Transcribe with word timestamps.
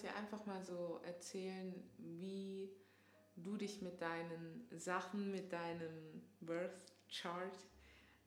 kannst 0.00 0.04
ja 0.04 0.14
einfach 0.14 0.46
mal 0.46 0.62
so 0.64 1.00
erzählen, 1.04 1.74
wie 1.98 2.70
du 3.36 3.56
dich 3.56 3.82
mit 3.82 4.00
deinen 4.00 4.66
Sachen, 4.76 5.30
mit 5.30 5.52
deinem 5.52 6.22
Birth 6.40 6.80
Chart, 7.08 7.56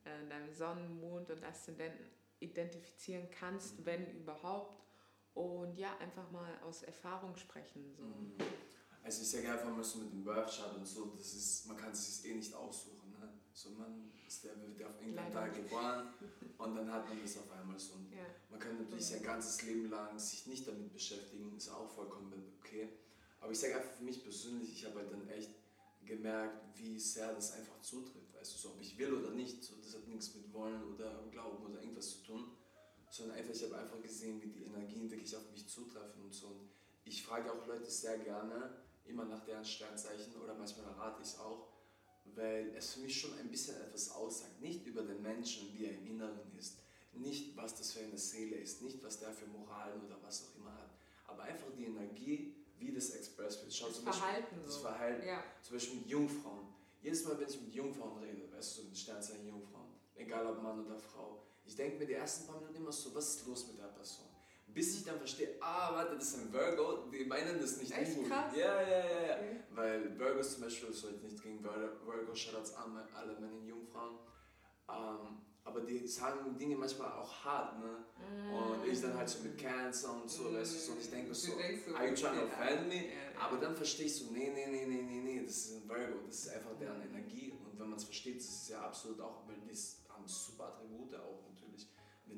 äh, 0.04 0.28
deinem 0.28 0.54
Sonnen-, 0.54 1.00
Mond- 1.00 1.32
und 1.32 1.44
Aszendenten 1.44 2.06
identifizieren 2.40 3.28
kannst, 3.32 3.86
wenn 3.86 4.06
überhaupt. 4.12 4.84
Und 5.34 5.78
ja, 5.78 5.98
einfach 5.98 6.30
mal 6.32 6.60
aus 6.64 6.84
Erfahrung 6.84 7.36
sprechen. 7.38 7.96
So. 7.96 8.04
Mhm. 8.04 8.34
Also 9.02 9.24
ich 9.24 9.32
sage 9.32 9.52
einfach 9.52 9.76
mal 9.76 9.84
so 9.84 10.00
mit 10.00 10.12
dem 10.12 10.24
Birth 10.24 10.52
Chart 10.52 10.76
und 10.76 10.86
so, 10.86 11.16
das 11.18 11.34
ist, 11.34 11.68
man 11.68 11.78
kann 11.78 11.92
es 11.92 12.22
sich 12.22 12.32
eh 12.32 12.36
nicht 12.36 12.54
aussuchen. 12.54 13.03
So 13.54 13.70
man 13.70 14.12
ist 14.28 14.44
der, 14.44 14.52
wird 14.60 14.84
auf 14.84 15.00
irgendeinem 15.00 15.32
Tag 15.32 15.56
geboren 15.56 16.14
und 16.58 16.76
dann 16.76 16.92
hat 16.92 17.08
man 17.08 17.22
das 17.22 17.38
auf 17.38 17.52
einmal 17.52 17.78
so. 17.78 17.94
Ja. 18.12 18.26
Man 18.50 18.60
kann 18.60 18.78
natürlich 18.80 19.06
sein 19.06 19.22
ganzes 19.22 19.62
Leben 19.62 19.90
lang 19.90 20.18
sich 20.18 20.48
nicht 20.48 20.68
damit 20.68 20.92
beschäftigen, 20.92 21.56
ist 21.56 21.70
auch 21.70 21.90
vollkommen 21.90 22.34
okay. 22.60 22.90
Aber 23.40 23.52
ich 23.52 23.60
sage 23.60 23.76
einfach 23.76 23.92
für 23.92 24.04
mich 24.04 24.24
persönlich, 24.24 24.72
ich 24.72 24.86
habe 24.86 25.00
halt 25.00 25.12
dann 25.12 25.28
echt 25.28 25.52
gemerkt, 26.06 26.64
wie 26.76 27.00
sehr 27.00 27.34
das 27.34 27.54
einfach 27.54 27.80
zutrifft. 27.82 28.34
Weißt 28.34 28.56
du, 28.56 28.58
so 28.58 28.70
ob 28.70 28.82
ich 28.82 28.98
will 28.98 29.14
oder 29.14 29.32
nicht, 29.32 29.64
so, 29.64 29.76
das 29.76 29.94
hat 29.94 30.08
nichts 30.08 30.34
mit 30.34 30.52
Wollen 30.52 30.84
oder 30.94 31.24
Glauben 31.32 31.66
oder 31.66 31.82
irgendwas 31.82 32.10
zu 32.10 32.24
tun, 32.24 32.52
sondern 33.10 33.38
einfach, 33.38 33.54
ich 33.54 33.64
habe 33.64 33.78
einfach 33.78 34.02
gesehen, 34.02 34.42
wie 34.42 34.48
die 34.48 34.64
Energien 34.64 35.10
wirklich 35.12 35.36
auf 35.36 35.50
mich 35.52 35.68
zutreffen 35.68 36.24
und 36.24 36.34
so. 36.34 36.48
Und 36.48 36.70
ich 37.06 37.24
frage 37.24 37.52
auch 37.52 37.68
Leute 37.68 37.90
sehr 37.90 38.18
gerne, 38.18 38.78
immer 39.06 39.26
nach 39.26 39.44
deren 39.46 39.64
Sternzeichen 39.64 40.36
oder 40.42 40.56
manchmal 40.56 40.92
rate 40.94 41.22
ich 41.22 41.28
es 41.28 41.40
auch, 41.40 41.73
weil 42.36 42.74
es 42.76 42.94
für 42.94 43.02
mich 43.02 43.20
schon 43.20 43.38
ein 43.40 43.50
bisschen 43.50 43.76
etwas 43.78 44.12
aussagt. 44.12 44.62
Nicht 44.62 44.86
über 44.86 45.04
den 45.04 45.22
Menschen, 45.22 45.74
wie 45.74 45.86
er 45.86 45.92
im 45.92 46.08
Inneren 46.08 46.52
ist, 46.58 46.78
nicht 47.14 47.56
was 47.56 47.76
das 47.76 47.92
für 47.92 48.00
eine 48.00 48.18
Seele 48.18 48.56
ist, 48.56 48.82
nicht 48.82 49.04
was 49.04 49.20
der 49.20 49.32
für 49.32 49.46
Moralen 49.48 50.02
oder 50.06 50.18
was 50.22 50.44
auch 50.44 50.60
immer 50.60 50.74
hat, 50.74 50.90
aber 51.28 51.44
einfach 51.44 51.68
die 51.78 51.86
Energie, 51.86 52.56
wie 52.80 52.92
das 52.92 53.12
express 53.12 53.62
wird. 53.62 53.74
Schau, 53.74 53.88
das 53.88 53.96
zum 53.98 54.06
Verhalten. 54.06 54.42
Beispiel, 54.42 54.64
das 54.66 54.78
Verhalten. 54.78 55.28
Ja. 55.28 55.44
Zum 55.62 55.76
Beispiel 55.76 56.00
mit 56.00 56.08
Jungfrauen. 56.08 56.68
Jedes 57.02 57.24
Mal, 57.26 57.40
wenn 57.40 57.50
ich 57.50 57.62
mit 57.62 57.74
Jungfrauen 57.74 58.24
rede, 58.24 58.52
weißt 58.52 58.78
du, 58.78 58.82
so 58.82 58.88
mit 58.88 58.98
Sternzeichen 58.98 59.48
Jungfrauen, 59.48 59.92
egal 60.16 60.48
ob 60.48 60.64
Mann 60.64 60.86
oder 60.86 60.98
Frau, 60.98 61.44
ich 61.66 61.76
denke 61.76 62.00
mir 62.00 62.06
die 62.06 62.14
ersten 62.14 62.48
paar 62.48 62.60
Minuten 62.60 62.76
immer 62.76 62.92
so, 62.92 63.14
was 63.14 63.36
ist 63.36 63.46
los 63.46 63.68
mit 63.68 63.78
der 63.78 63.88
Person? 63.88 64.28
Bis 64.74 64.96
ich 64.96 65.06
dann 65.06 65.18
verstehe, 65.18 65.56
ah, 65.62 65.94
warte, 65.94 66.16
das 66.16 66.30
ist 66.30 66.40
ein 66.40 66.54
Virgo, 66.54 67.10
die 67.12 67.26
meinen 67.26 67.60
das 67.62 67.78
nicht 67.78 67.92
Echt 67.96 68.16
gut. 68.16 68.28
Krass. 68.28 68.56
Ja, 68.56 68.82
ja, 68.82 68.90
ja, 68.90 69.28
ja. 69.28 69.36
Okay. 69.36 69.60
Weil 69.72 70.18
Virgos 70.18 70.54
zum 70.54 70.64
Beispiel, 70.64 70.92
so 70.92 71.10
jetzt 71.10 71.24
nicht 71.24 71.44
gegen 71.44 71.64
Virgo, 71.64 72.34
Shoutouts 72.34 72.76
an 72.76 72.98
alle 73.14 73.40
meine 73.40 73.60
Jungfrauen, 73.68 74.18
ähm, 74.90 75.38
aber 75.64 75.82
die 75.82 76.08
sagen 76.08 76.58
Dinge 76.58 76.76
manchmal 76.76 77.12
auch 77.14 77.46
hart, 77.46 77.80
ne? 77.80 78.06
Mm. 78.18 78.54
Und 78.54 78.86
ich 78.86 79.00
dann 79.00 79.16
halt 79.16 79.30
so 79.30 79.44
mit 79.44 79.58
Cancer 79.58 80.14
und 80.22 80.30
so, 80.30 80.50
mm. 80.50 80.56
weißt 80.56 80.74
du, 80.74 80.80
so, 80.80 80.92
und 80.92 81.00
ich 81.00 81.10
denke 81.10 81.34
so, 81.34 81.52
so 81.52 81.58
are 81.96 82.10
you 82.10 82.16
trying 82.16 82.36
to 82.36 82.46
offend 82.46 82.88
me? 82.90 83.06
Ja, 83.06 83.40
Aber 83.40 83.58
dann 83.58 83.76
verstehe 83.76 84.08
ich 84.08 84.16
so, 84.16 84.26
nee, 84.32 84.52
nee, 84.54 84.66
nee, 84.68 84.86
nee, 84.86 85.02
nee, 85.02 85.22
nee, 85.22 85.44
das 85.46 85.56
ist 85.56 85.76
ein 85.76 85.90
Virgo, 85.90 86.20
das 86.26 86.46
ist 86.46 86.54
einfach 86.54 86.72
deren 86.80 87.02
Energie. 87.02 87.52
Und 87.52 87.80
wenn 87.80 87.90
man 87.90 87.98
es 87.98 88.04
versteht, 88.04 88.38
das 88.38 88.50
ist 88.50 88.70
ja 88.70 88.82
absolut 88.82 89.22
auch, 89.22 89.48
weil 89.48 89.56
die 89.56 89.78
haben 90.10 90.28
super 90.28 90.66
Attribute 90.66 91.16
auch. 91.16 91.53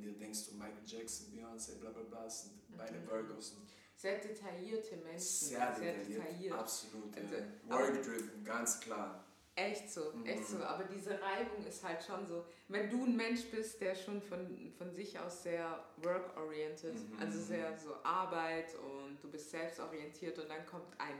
Wenn 0.01 0.13
du 0.13 0.19
denkst, 0.19 0.39
so 0.39 0.55
Michael 0.55 0.85
Jackson, 0.85 1.27
Beyoncé, 1.33 1.79
bla 1.79 1.89
bla 1.91 2.03
bla, 2.03 2.29
sind 2.29 2.53
mhm. 2.69 2.77
beide 2.77 3.07
Virgos. 3.07 3.51
Und 3.51 3.67
sehr 3.95 4.17
detaillierte 4.19 4.97
Menschen. 4.97 5.19
Sehr, 5.19 5.75
sehr 5.75 5.93
detailliert, 5.93 6.23
detailliert. 6.23 6.53
absolut. 6.53 7.15
Also, 7.15 7.35
Work-driven, 7.69 8.43
ganz 8.43 8.79
klar. 8.79 9.25
Echt 9.57 9.89
so, 9.89 10.11
mhm. 10.13 10.25
echt 10.25 10.47
so. 10.47 10.57
Aber 10.57 10.83
diese 10.83 11.11
Reibung 11.11 11.65
ist 11.65 11.81
halt 11.81 12.03
schon 12.03 12.27
so. 12.27 12.45
Wenn 12.67 12.89
du 12.89 13.05
ein 13.05 13.15
Mensch 13.15 13.45
bist, 13.45 13.79
der 13.79 13.95
schon 13.95 14.21
von, 14.21 14.73
von 14.77 14.91
sich 14.91 15.17
aus 15.17 15.43
sehr 15.43 15.81
work-oriented, 16.03 16.93
mhm. 16.93 17.19
also 17.19 17.39
sehr 17.39 17.77
so 17.77 17.95
Arbeit 18.03 18.75
und 18.75 19.17
du 19.23 19.29
bist 19.31 19.49
selbstorientiert 19.51 20.37
und 20.39 20.49
dann 20.49 20.65
kommt 20.65 20.87
ein, 20.97 21.15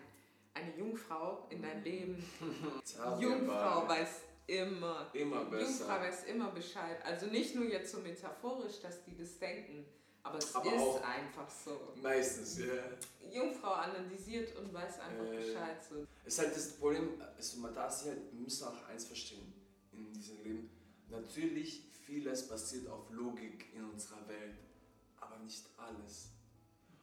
eine 0.53 0.76
Jungfrau 0.78 1.48
in 1.50 1.62
dein 1.62 1.78
mhm. 1.78 1.84
Leben. 1.86 2.30
Jungfrau 3.20 3.88
weiß 3.88 4.23
immer. 4.47 5.09
Immer 5.13 5.45
besser. 5.45 5.65
Jungfrau 5.65 6.00
weiß 6.01 6.23
immer 6.25 6.51
Bescheid. 6.51 7.03
Also 7.06 7.28
nicht 7.28 7.56
nur 7.56 7.66
jetzt 7.66 7.91
so 7.91 8.00
metaphorisch, 8.00 8.79
dass 8.81 9.03
die 9.03 9.16
das 9.16 9.38
denken, 9.39 9.85
aber 10.23 10.39
es 10.39 10.56
aber 10.56 10.73
ist 10.73 11.03
einfach 11.03 11.50
so. 11.50 11.94
Meistens, 12.01 12.59
ja. 12.59 12.66
Jungfrau 13.31 13.73
analysiert 13.73 14.55
und 14.57 14.73
weiß 14.73 15.00
einfach 15.00 15.25
äh, 15.25 15.38
Bescheid. 15.38 15.78
So. 15.88 16.05
Es 16.23 16.34
ist 16.34 16.39
halt 16.39 16.55
das 16.55 16.73
Problem, 16.73 17.22
also 17.38 17.59
man 17.59 17.73
darf 17.73 17.91
sich 17.91 18.09
halt, 18.09 18.31
wir 18.31 18.39
müssen 18.39 18.67
auch 18.67 18.88
eins 18.88 19.05
verstehen 19.05 19.53
in 19.91 20.11
diesem 20.13 20.44
Leben. 20.44 20.69
Natürlich, 21.09 21.84
vieles 22.05 22.47
basiert 22.47 22.88
auf 22.88 23.09
Logik 23.11 23.73
in 23.73 23.84
unserer 23.85 24.28
Welt, 24.28 24.57
aber 25.19 25.38
nicht 25.39 25.66
alles. 25.78 26.29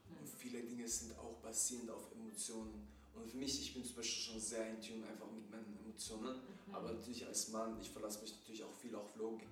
Und 0.08 0.28
viele 0.28 0.60
Dinge 0.62 0.86
sind 0.86 1.16
auch 1.18 1.36
basierend 1.42 1.90
auf 1.90 2.10
Emotionen. 2.12 2.88
Und 3.14 3.28
für 3.28 3.36
mich, 3.36 3.60
ich 3.60 3.74
bin 3.74 3.84
zum 3.84 3.96
Beispiel 3.96 4.22
schon 4.22 4.40
sehr 4.40 4.70
in 4.70 4.80
Tune 4.80 5.06
einfach 5.06 5.30
mit 5.30 5.50
meinen 5.50 5.78
Emotionen, 5.84 6.36
mhm. 6.36 6.74
aber 6.74 6.92
natürlich 6.92 7.26
als 7.26 7.48
Mann, 7.48 7.78
ich 7.80 7.90
verlasse 7.90 8.20
mich 8.22 8.32
natürlich 8.32 8.64
auch 8.64 8.72
viel 8.72 8.94
auf 8.94 9.14
Logik. 9.16 9.48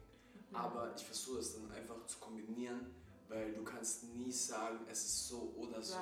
Mhm. 0.51 0.57
Aber 0.57 0.95
ich 0.97 1.05
versuche 1.05 1.39
es 1.39 1.55
dann 1.55 1.71
einfach 1.73 2.07
zu 2.07 2.19
kombinieren 2.19 2.87
weil 3.31 3.53
du 3.53 3.63
kannst 3.63 4.05
nie 4.15 4.33
sagen, 4.33 4.81
es 4.91 5.05
ist 5.05 5.29
so 5.29 5.55
oder 5.57 5.81
so. 5.81 5.95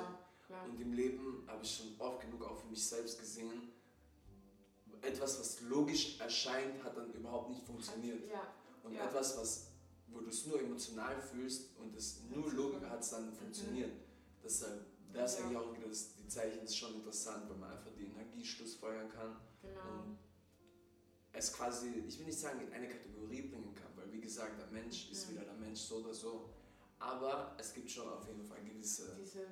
Klar. 0.46 0.64
Und 0.64 0.80
im 0.80 0.92
Leben 0.94 1.44
habe 1.46 1.62
ich 1.62 1.76
schon 1.76 1.94
oft 1.98 2.22
genug 2.22 2.42
auch 2.42 2.56
für 2.56 2.66
mich 2.68 2.84
selbst 2.84 3.18
gesehen, 3.18 3.70
etwas, 5.02 5.38
was 5.38 5.60
logisch 5.60 6.18
erscheint, 6.18 6.82
hat 6.82 6.96
dann 6.96 7.12
überhaupt 7.12 7.50
nicht 7.50 7.62
funktioniert. 7.62 8.26
Ja, 8.28 8.54
und 8.82 8.94
ja. 8.94 9.04
etwas, 9.04 9.36
was, 9.38 9.66
wo 10.08 10.20
du 10.20 10.30
es 10.30 10.46
nur 10.46 10.58
emotional 10.58 11.20
fühlst 11.20 11.76
und 11.78 11.94
es 11.94 12.22
nur 12.34 12.50
Logik 12.52 12.82
hat 12.88 13.00
es 13.00 13.10
dann 13.10 13.32
funktioniert. 13.32 13.92
Mhm. 13.92 14.00
Deshalb, 14.42 14.86
da 15.12 15.26
sage 15.26 15.50
ich 15.50 15.56
auch 15.56 15.74
wieder, 15.74 15.88
dass 15.88 16.14
die 16.14 16.28
Zeichen 16.28 16.62
ist 16.62 16.76
schon 16.76 16.94
interessant, 16.94 17.48
weil 17.48 17.56
man 17.56 17.70
einfach 17.70 17.90
die 17.98 18.06
Energie 18.06 18.44
schlussfeuern 18.44 19.08
kann. 19.08 19.36
Genau. 19.62 20.04
Und 20.04 20.18
es 21.32 21.52
quasi, 21.52 22.04
ich 22.06 22.18
will 22.18 22.26
nicht 22.26 22.38
sagen, 22.38 22.60
in 22.60 22.72
eine 22.72 22.88
Kategorie 22.88 23.42
bringen 23.42 23.74
kann, 23.74 23.90
weil 23.96 24.12
wie 24.12 24.20
gesagt, 24.20 24.58
der 24.58 24.66
Mensch 24.68 25.06
mhm. 25.06 25.12
ist 25.12 25.30
wieder 25.30 25.42
der 25.42 25.54
Mensch 25.54 25.80
so 25.80 25.96
oder 25.96 26.14
so. 26.14 26.50
Aber 26.98 27.56
es 27.58 27.72
gibt 27.74 27.90
schon 27.90 28.08
auf 28.08 28.26
jeden 28.26 28.44
Fall 28.44 28.62
gewisse 28.64 29.16
Diese, 29.20 29.46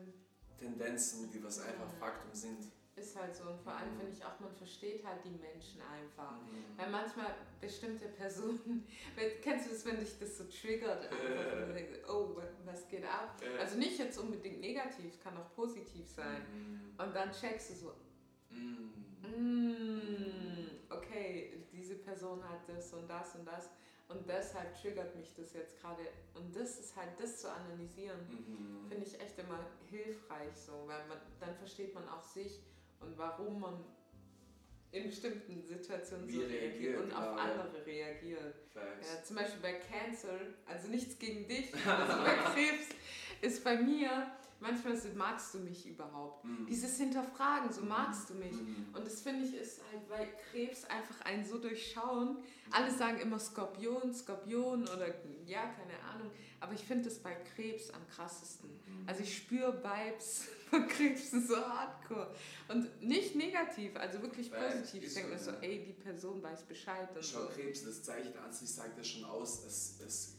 Tendenzen, 0.59 1.31
die 1.31 1.43
was 1.43 1.61
einfach 1.61 1.89
Faktum 1.99 2.35
sind. 2.35 2.67
Ist 2.97 3.15
halt 3.15 3.37
so 3.37 3.45
und 3.45 3.61
vor 3.61 3.75
allem 3.75 3.93
mhm. 3.93 3.99
finde 3.99 4.13
ich 4.13 4.25
auch, 4.25 4.41
man 4.41 4.51
versteht 4.55 5.05
halt 5.05 5.23
die 5.23 5.31
Menschen 5.31 5.83
einfach. 5.83 6.33
Mhm. 6.33 6.79
Weil 6.79 6.91
manchmal 6.91 7.35
bestimmte 7.61 8.09
Personen, 8.09 8.87
kennst 9.43 9.67
du 9.67 9.71
das, 9.71 9.85
wenn 9.85 10.01
dich 10.01 10.19
das 10.19 10.39
so 10.39 10.45
triggert, 10.45 11.05
einfach, 11.05 11.75
denkst, 11.75 12.09
oh, 12.09 12.41
was 12.65 12.89
geht 12.89 13.05
ab? 13.05 13.39
Äh. 13.43 13.59
Also 13.59 13.77
nicht 13.77 13.99
jetzt 13.99 14.19
unbedingt 14.19 14.61
negativ, 14.61 15.23
kann 15.23 15.37
auch 15.37 15.55
positiv 15.55 16.09
sein. 16.09 16.41
Mhm. 16.55 17.05
Und 17.05 17.15
dann 17.15 17.31
checkst 17.33 17.71
du 17.71 17.75
so, 17.75 17.95
mhm. 18.49 18.93
mm, 19.21 20.71
okay, 20.89 21.67
diese 21.71 21.97
Person 21.97 22.43
hat 22.49 22.67
das 22.67 22.95
und 22.95 23.07
das 23.09 23.35
und 23.35 23.45
das. 23.45 23.69
Und 24.09 24.27
deshalb 24.27 24.81
triggert 24.81 25.15
mich 25.17 25.35
das 25.35 25.53
jetzt 25.53 25.79
gerade. 25.81 26.03
Und 26.33 26.57
das 26.57 26.79
ist 26.79 26.97
halt, 26.97 27.11
das 27.21 27.43
zu 27.43 27.53
analysieren, 27.53 28.21
mhm. 28.31 28.89
finde 28.89 29.05
ich 29.05 29.21
echt 29.21 29.39
immer 29.39 29.67
hilfreich 29.91 30.57
so, 30.57 30.85
weil 30.87 31.07
man, 31.09 31.19
dann 31.41 31.55
versteht 31.57 31.93
man 31.93 32.09
auch 32.09 32.23
sich 32.23 32.63
und 33.01 33.17
warum 33.17 33.61
man 33.61 33.85
in 34.93 35.09
bestimmten 35.09 35.63
Situationen 35.67 36.29
Wie 36.29 36.35
so 36.35 36.41
reagiert 36.43 37.03
und 37.03 37.13
auf 37.13 37.39
andere 37.39 37.85
reagiert. 37.85 38.55
Ja, 38.75 39.23
zum 39.23 39.37
Beispiel 39.37 39.61
bei 39.61 39.73
Cancer, 39.75 40.39
also 40.65 40.89
nichts 40.89 41.19
gegen 41.19 41.47
dich, 41.47 41.75
also 41.75 42.23
bei 42.23 42.35
Krebs 42.55 42.89
ist 43.43 43.63
bei 43.63 43.77
mir 43.77 44.31
manchmal 44.61 44.97
so, 44.97 45.09
magst 45.15 45.55
du 45.55 45.59
mich 45.59 45.87
überhaupt? 45.87 46.45
Mhm. 46.45 46.67
Dieses 46.67 46.97
Hinterfragen, 46.97 47.71
so 47.73 47.83
magst 47.83 48.31
du 48.31 48.35
mich. 48.35 48.53
Mhm. 48.53 48.89
Und 48.95 49.07
das 49.07 49.21
finde 49.21 49.47
ich 49.47 49.55
ist 49.55 49.81
halt 49.91 50.09
bei 50.09 50.27
Krebs 50.51 50.85
einfach 50.85 51.21
ein 51.25 51.45
so 51.45 51.59
durchschauen. 51.59 52.39
Alle 52.71 52.91
sagen 52.91 53.19
immer 53.19 53.39
Skorpion, 53.39 54.15
Skorpion 54.15 54.83
oder 54.85 55.09
ja, 55.45 55.63
keine 55.63 56.01
Ahnung. 56.13 56.31
Aber 56.61 56.73
ich 56.73 56.85
finde 56.85 57.05
das 57.05 57.19
bei 57.19 57.35
Krebs 57.55 57.91
am 57.91 58.07
krassesten. 58.09 58.71
Mhm. 58.71 59.09
Also 59.09 59.23
ich 59.23 59.37
spüre 59.37 59.83
Vibes 59.83 60.49
von 60.71 60.87
Krebs 60.89 61.31
so 61.31 61.57
hardcore. 61.57 62.35
Und 62.69 63.03
nicht 63.03 63.35
negativ, 63.37 63.97
also 63.97 64.21
wirklich 64.23 64.51
positiv. 64.53 65.05
Ich 65.05 65.15
denke 65.15 65.31
mir 65.31 65.39
so, 65.39 65.53
ey, 65.61 65.85
die 65.87 65.93
Person 65.93 66.43
weiß 66.43 66.63
Bescheid. 66.63 67.09
Und 67.15 67.25
Schau, 67.25 67.43
so. 67.43 67.49
Krebs, 67.49 67.85
das 67.85 68.03
Zeichen 68.03 68.37
an 68.39 68.53
sich 68.53 68.69
sagt 68.69 68.97
ja 68.99 69.05
schon 69.05 69.25
aus, 69.25 69.65
es, 69.65 70.01
es 70.05 70.37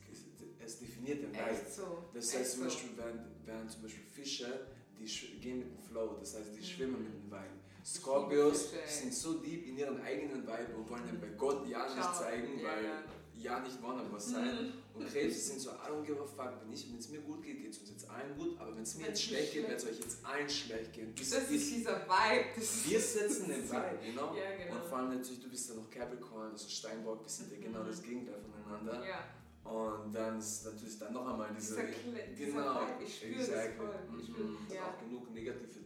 es 0.67 0.79
definiert 0.79 1.23
den 1.23 1.33
Vibe. 1.33 1.71
So. 1.73 2.03
Das 2.13 2.35
heißt 2.35 2.51
zum 2.53 2.65
Beispiel, 2.65 2.89
während, 2.95 3.21
während 3.45 3.71
zum 3.71 3.81
Beispiel 3.83 4.03
Fische, 4.03 4.67
die 4.99 5.05
gehen 5.39 5.59
mit 5.59 5.69
dem 5.69 5.79
Flow, 5.79 6.17
das 6.19 6.35
heißt, 6.35 6.49
die 6.53 6.59
mhm. 6.59 6.65
schwimmen 6.65 7.03
mit 7.03 7.13
dem 7.13 7.31
Vibe. 7.31 7.57
Scorpios 7.85 8.71
sind 8.85 9.13
so 9.13 9.35
deep 9.39 9.65
in 9.65 9.77
ihren 9.77 10.01
eigenen 10.01 10.45
Vibe 10.45 10.75
und 10.75 10.89
wollen 10.89 11.03
dann 11.05 11.21
bei 11.21 11.29
Gott 11.37 11.65
ja 11.69 11.87
nicht 11.95 12.15
zeigen, 12.15 12.61
weil 12.61 12.83
ja, 12.83 13.03
ja 13.41 13.59
nicht 13.59 13.81
wollen 13.81 14.11
was 14.11 14.29
sein. 14.29 14.43
Mhm. 14.45 14.73
Und 14.93 15.07
Krebse 15.07 15.39
sind 15.39 15.59
so, 15.59 15.71
I 15.71 15.89
don't 15.89 16.03
give 16.03 16.19
a 16.19 16.25
fuck, 16.25 16.53
wenn 16.61 16.73
es 16.73 17.09
mir 17.09 17.19
gut 17.21 17.43
geht, 17.43 17.61
geht 17.61 17.71
es 17.71 17.79
uns 17.79 17.89
jetzt 17.91 18.09
allen 18.09 18.35
gut, 18.37 18.59
aber 18.59 18.75
wenn 18.75 18.83
es 18.83 18.95
mir 18.95 19.07
jetzt 19.07 19.23
schlecht 19.23 19.53
geht, 19.53 19.67
wird 19.67 19.79
es 19.79 19.85
euch 19.85 19.99
jetzt 19.99 20.25
allen 20.25 20.49
schlecht 20.49 20.93
gehen. 20.93 21.13
Das, 21.15 21.29
das 21.29 21.49
ist 21.49 21.75
dieser 21.75 22.01
Vibe. 22.01 22.45
Das 22.55 22.89
wir 22.89 22.99
setzen 23.15 23.47
den 23.47 23.63
Vibe, 23.63 23.99
you 24.05 24.13
know? 24.13 24.35
Ja, 24.35 24.55
genau. 24.57 24.81
Und 24.81 24.85
vor 24.89 24.97
allem 24.99 25.09
natürlich, 25.09 25.41
du 25.41 25.49
bist 25.49 25.69
ja 25.69 25.75
noch 25.75 25.89
Capricorn, 25.89 26.51
also 26.51 26.69
Steinbock, 26.69 27.23
wir 27.23 27.29
sind 27.29 27.51
ja 27.51 27.59
genau 27.59 27.83
mhm. 27.83 27.87
das 27.87 28.01
Gegenteil 28.01 28.39
voneinander. 28.41 29.05
Ja. 29.05 29.23
Und 29.69 30.13
dann 30.13 30.39
ist 30.39 30.63
natürlich 30.65 30.97
dann 30.97 31.11
noch 31.11 31.27
einmal 31.27 31.49
diese. 31.53 31.75
Dieser, 31.75 32.51
genau, 32.51 32.81
ich 33.03 33.17
spüre 33.17 33.37
das 33.39 33.75
voll. 33.75 33.95
Ich 34.17 34.27
spüre, 34.27 34.47
mhm. 34.47 34.57
ja. 34.73 34.87
auch 34.87 34.99
genug 34.99 35.29
negative 35.33 35.77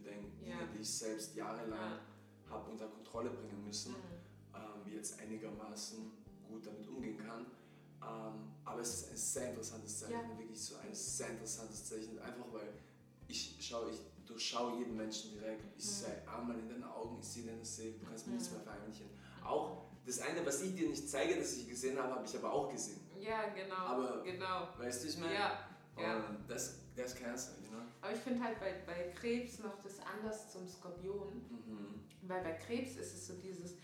ich 0.82 0.90
selbst 0.90 1.36
jahrelang 1.36 2.00
habe 2.50 2.72
unter 2.72 2.88
Kontrolle 2.88 3.30
bringen 3.30 3.64
müssen, 3.66 3.92
mhm. 3.92 4.56
ähm, 4.56 4.94
jetzt 4.94 5.20
einigermaßen 5.20 6.12
gut 6.52 6.66
damit 6.66 6.88
umgehen 6.88 7.18
kann. 7.18 7.46
Ähm, 8.02 8.52
aber 8.66 8.82
es 8.82 8.94
ist 8.94 9.12
ein 9.12 9.18
sehr 9.18 9.50
interessantes 9.50 10.00
Zeichen, 10.00 10.14
ja. 10.14 10.38
wirklich 10.38 10.60
so 10.60 10.76
ein 10.78 10.94
sehr 10.94 11.30
interessantes 11.30 11.86
Zeichen, 11.86 12.20
einfach 12.20 12.52
weil 12.52 12.74
ich 13.28 13.58
schaue, 13.60 13.92
ich 13.92 14.00
durchschaue 14.26 14.80
jeden 14.80 14.96
Menschen 14.96 15.32
direkt, 15.34 15.64
ich 15.78 15.86
mhm. 15.86 15.90
sehe 15.90 16.22
einmal 16.28 16.58
in 16.58 16.70
den 16.70 16.84
Augen, 16.84 17.18
ich 17.20 17.28
sehe 17.28 17.46
deine 17.46 17.64
Seele, 17.64 17.94
du 17.94 18.06
kannst 18.06 18.26
mir 18.26 18.34
mhm. 18.34 18.38
nichts 18.40 18.54
mehr 18.54 18.62
verheimlichen. 18.62 19.10
Auch 19.44 19.92
das 20.06 20.20
eine, 20.20 20.46
was 20.46 20.62
ich 20.62 20.76
dir 20.76 20.90
nicht 20.90 21.08
zeige, 21.08 21.36
dass 21.38 21.54
ich 21.54 21.68
gesehen 21.68 21.98
habe, 21.98 22.16
habe 22.16 22.26
ich 22.26 22.36
aber 22.36 22.52
auch 22.52 22.70
gesehen. 22.72 23.00
Ja, 23.20 23.50
genau. 23.50 23.76
Aber, 23.76 24.24
genau. 24.24 24.68
weißt 24.78 25.04
du, 25.04 25.08
ich 25.08 25.18
meine? 25.18 25.34
Ja. 25.34 25.70
ja. 25.98 26.36
das, 26.48 26.80
das 26.96 27.16
Cancer, 27.16 27.52
you 27.62 27.70
know? 27.70 27.84
Aber 28.02 28.14
ich 28.14 28.20
finde 28.20 28.44
halt 28.44 28.60
bei, 28.60 28.82
bei 28.86 29.12
Krebs 29.14 29.60
noch 29.60 29.78
das 29.84 29.94
anders 30.00 30.52
zum 30.52 30.68
Skorpion. 30.68 31.34
Mhm. 31.68 32.02
Weil 32.24 32.44
bei 32.44 32.54
Krebs 32.54 32.96
ist 32.96 33.14
es 33.14 33.28
so 33.28 33.34
dieses, 33.36 33.76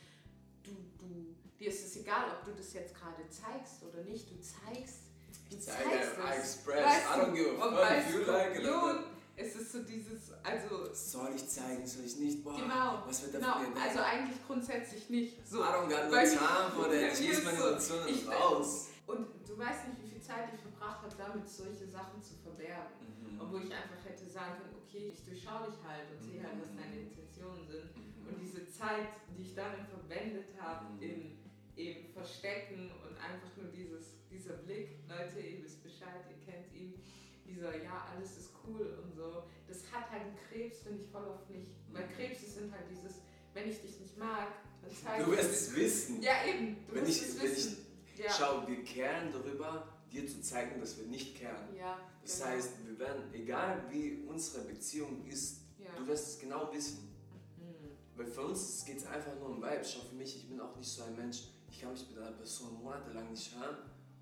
du, 0.68 0.75
du, 1.00 1.36
dir 1.60 1.69
ist 1.69 1.86
es 1.86 1.96
egal, 1.98 2.31
ob 2.31 2.46
du 2.46 2.52
das 2.52 2.74
jetzt 2.74 2.94
gerade 2.94 3.24
zeigst 3.30 3.84
oder 3.84 4.04
nicht, 4.04 4.30
du 4.30 4.36
zeigst. 4.40 5.08
Du 5.50 5.56
ich 5.56 5.64
zeige, 5.64 5.90
zeigst 5.90 6.18
I 6.18 6.40
express, 6.40 6.86
weißt 6.86 7.06
I 7.06 7.19
don't 7.19 7.34
give 7.34 7.62
a 7.62 7.69
fuck 7.69 8.14
you 8.14 8.31
like 8.31 8.56
it. 8.56 9.08
Es 9.40 9.56
ist 9.56 9.72
so 9.72 9.84
dieses, 9.84 10.34
also. 10.44 10.92
Soll 10.94 11.36
ich 11.36 11.48
zeigen, 11.48 11.86
soll 11.86 12.06
ich 12.06 12.18
nicht? 12.18 12.44
Boah, 12.44 12.58
genau. 12.58 13.04
Was 13.06 13.22
wird 13.22 13.36
da 13.36 13.40
genau. 13.40 13.54
von 13.54 13.78
Also 13.78 14.00
eigentlich 14.00 14.40
grundsätzlich 14.48 15.10
nicht. 15.12 15.48
So. 15.48 15.62
I 15.62 15.68
don't 15.68 15.88
got 15.88 16.10
no 16.10 16.18
time 16.18 16.72
for 16.75 16.90
that. 16.90 17.16
Schieß 17.16 17.44
meine 17.44 17.58
so, 17.58 17.78
Zunge 17.78 18.34
raus. 18.34 18.88
Und 19.06 19.28
du 19.48 19.56
weißt 19.56 19.88
nicht, 19.90 20.02
wie 20.02 20.10
viel 20.10 20.22
Zeit 20.22 20.50
ich 20.56 20.60
verbracht 20.60 21.04
habe, 21.04 21.14
damit 21.16 21.48
solche 21.48 21.88
Sachen 21.88 22.22
zu 22.24 22.34
verbergen. 22.42 22.98
Mhm. 23.22 23.40
Obwohl 23.40 23.62
ich 23.62 23.72
einfach 23.72 24.04
hätte 24.04 24.28
sagen 24.28 24.58
können, 24.58 24.77
okay, 24.98 25.14
ich 25.14 25.24
durchschaue 25.24 25.70
dich 25.70 25.80
halt 25.86 26.10
und 26.12 26.20
sehe 26.22 26.42
halt, 26.42 26.58
was 26.60 26.74
deine 26.74 26.96
mhm. 26.98 27.08
Intentionen 27.14 27.66
sind. 27.68 27.96
Mhm. 27.96 28.28
Und 28.28 28.42
diese 28.42 28.68
Zeit, 28.68 29.14
die 29.30 29.42
ich 29.44 29.54
darin 29.54 29.86
verwendet 29.86 30.50
habe, 30.58 30.94
mhm. 30.94 31.02
in 31.02 31.38
eben 31.78 32.10
Verstecken 32.10 32.90
und 33.06 33.14
einfach 33.22 33.54
nur 33.56 33.70
dieses, 33.70 34.18
dieser 34.32 34.58
Blick, 34.66 34.98
Leute, 35.08 35.40
ihr 35.40 35.64
wisst 35.64 35.84
Bescheid, 35.84 36.26
ihr 36.26 36.42
kennt 36.42 36.74
ihn, 36.74 37.00
dieser, 37.46 37.78
ja, 37.84 38.08
alles 38.14 38.36
ist 38.38 38.52
cool 38.66 38.98
und 39.04 39.14
so, 39.14 39.44
das 39.68 39.86
hat 39.92 40.10
halt 40.10 40.24
Krebs, 40.50 40.80
finde 40.80 41.04
ich 41.04 41.10
voll 41.10 41.26
oft 41.28 41.48
nicht. 41.52 41.72
Weil 41.94 42.08
Krebs 42.10 42.56
sind 42.56 42.72
halt 42.72 42.90
dieses, 42.90 43.22
wenn 43.54 43.70
ich 43.70 43.80
dich 43.80 44.00
nicht 44.00 44.18
mag, 44.18 44.48
dann 44.82 44.92
zeige 44.92 45.24
Du 45.24 45.32
wirst 45.32 45.52
es 45.52 45.76
wissen. 45.76 46.22
Ja, 46.22 46.34
eben, 46.48 46.78
du 46.88 46.96
wenn 46.96 47.06
wirst 47.06 47.22
ich, 47.22 47.28
es 47.30 47.42
wissen. 47.42 47.86
Ich, 48.16 48.20
ja. 48.26 48.32
Schau, 48.32 48.68
wir 48.68 48.84
kehren 48.84 49.32
darüber, 49.32 49.88
dir 50.12 50.27
zu 50.27 50.42
zeigen, 50.42 50.80
dass 50.80 50.98
wir 50.98 51.06
nicht 51.06 51.36
kehren. 51.36 51.75
Ja, 51.75 52.00
das 52.21 52.39
genau. 52.39 52.50
heißt, 52.51 52.69
wir 52.86 53.00
werden, 53.00 53.24
egal 53.33 53.83
wie 53.89 54.24
unsere 54.27 54.63
Beziehung 54.65 55.25
ist, 55.25 55.62
ja. 55.77 55.88
du 55.98 56.07
wirst 56.07 56.27
es 56.27 56.39
genau 56.39 56.71
wissen. 56.74 57.09
Mhm. 57.57 57.92
Weil 58.15 58.27
für 58.27 58.42
uns 58.42 58.86
geht 58.86 58.98
es 58.98 59.06
einfach 59.06 59.36
nur 59.36 59.50
um 59.50 59.62
Vibes. 59.62 59.94
Schau, 59.94 60.01
für 60.01 60.15
mich, 60.15 60.36
ich 60.36 60.50
bin 60.50 60.59
auch 60.59 60.75
nicht 60.75 60.89
so 60.89 61.04
ein 61.04 61.15
Mensch, 61.15 61.44
ich 61.69 61.81
kann 61.81 61.92
mich 61.92 62.07
mit 62.09 62.18
einer 62.18 62.31
Person 62.31 62.81
monatelang 62.81 63.30
nicht 63.31 63.54
hören 63.56 63.77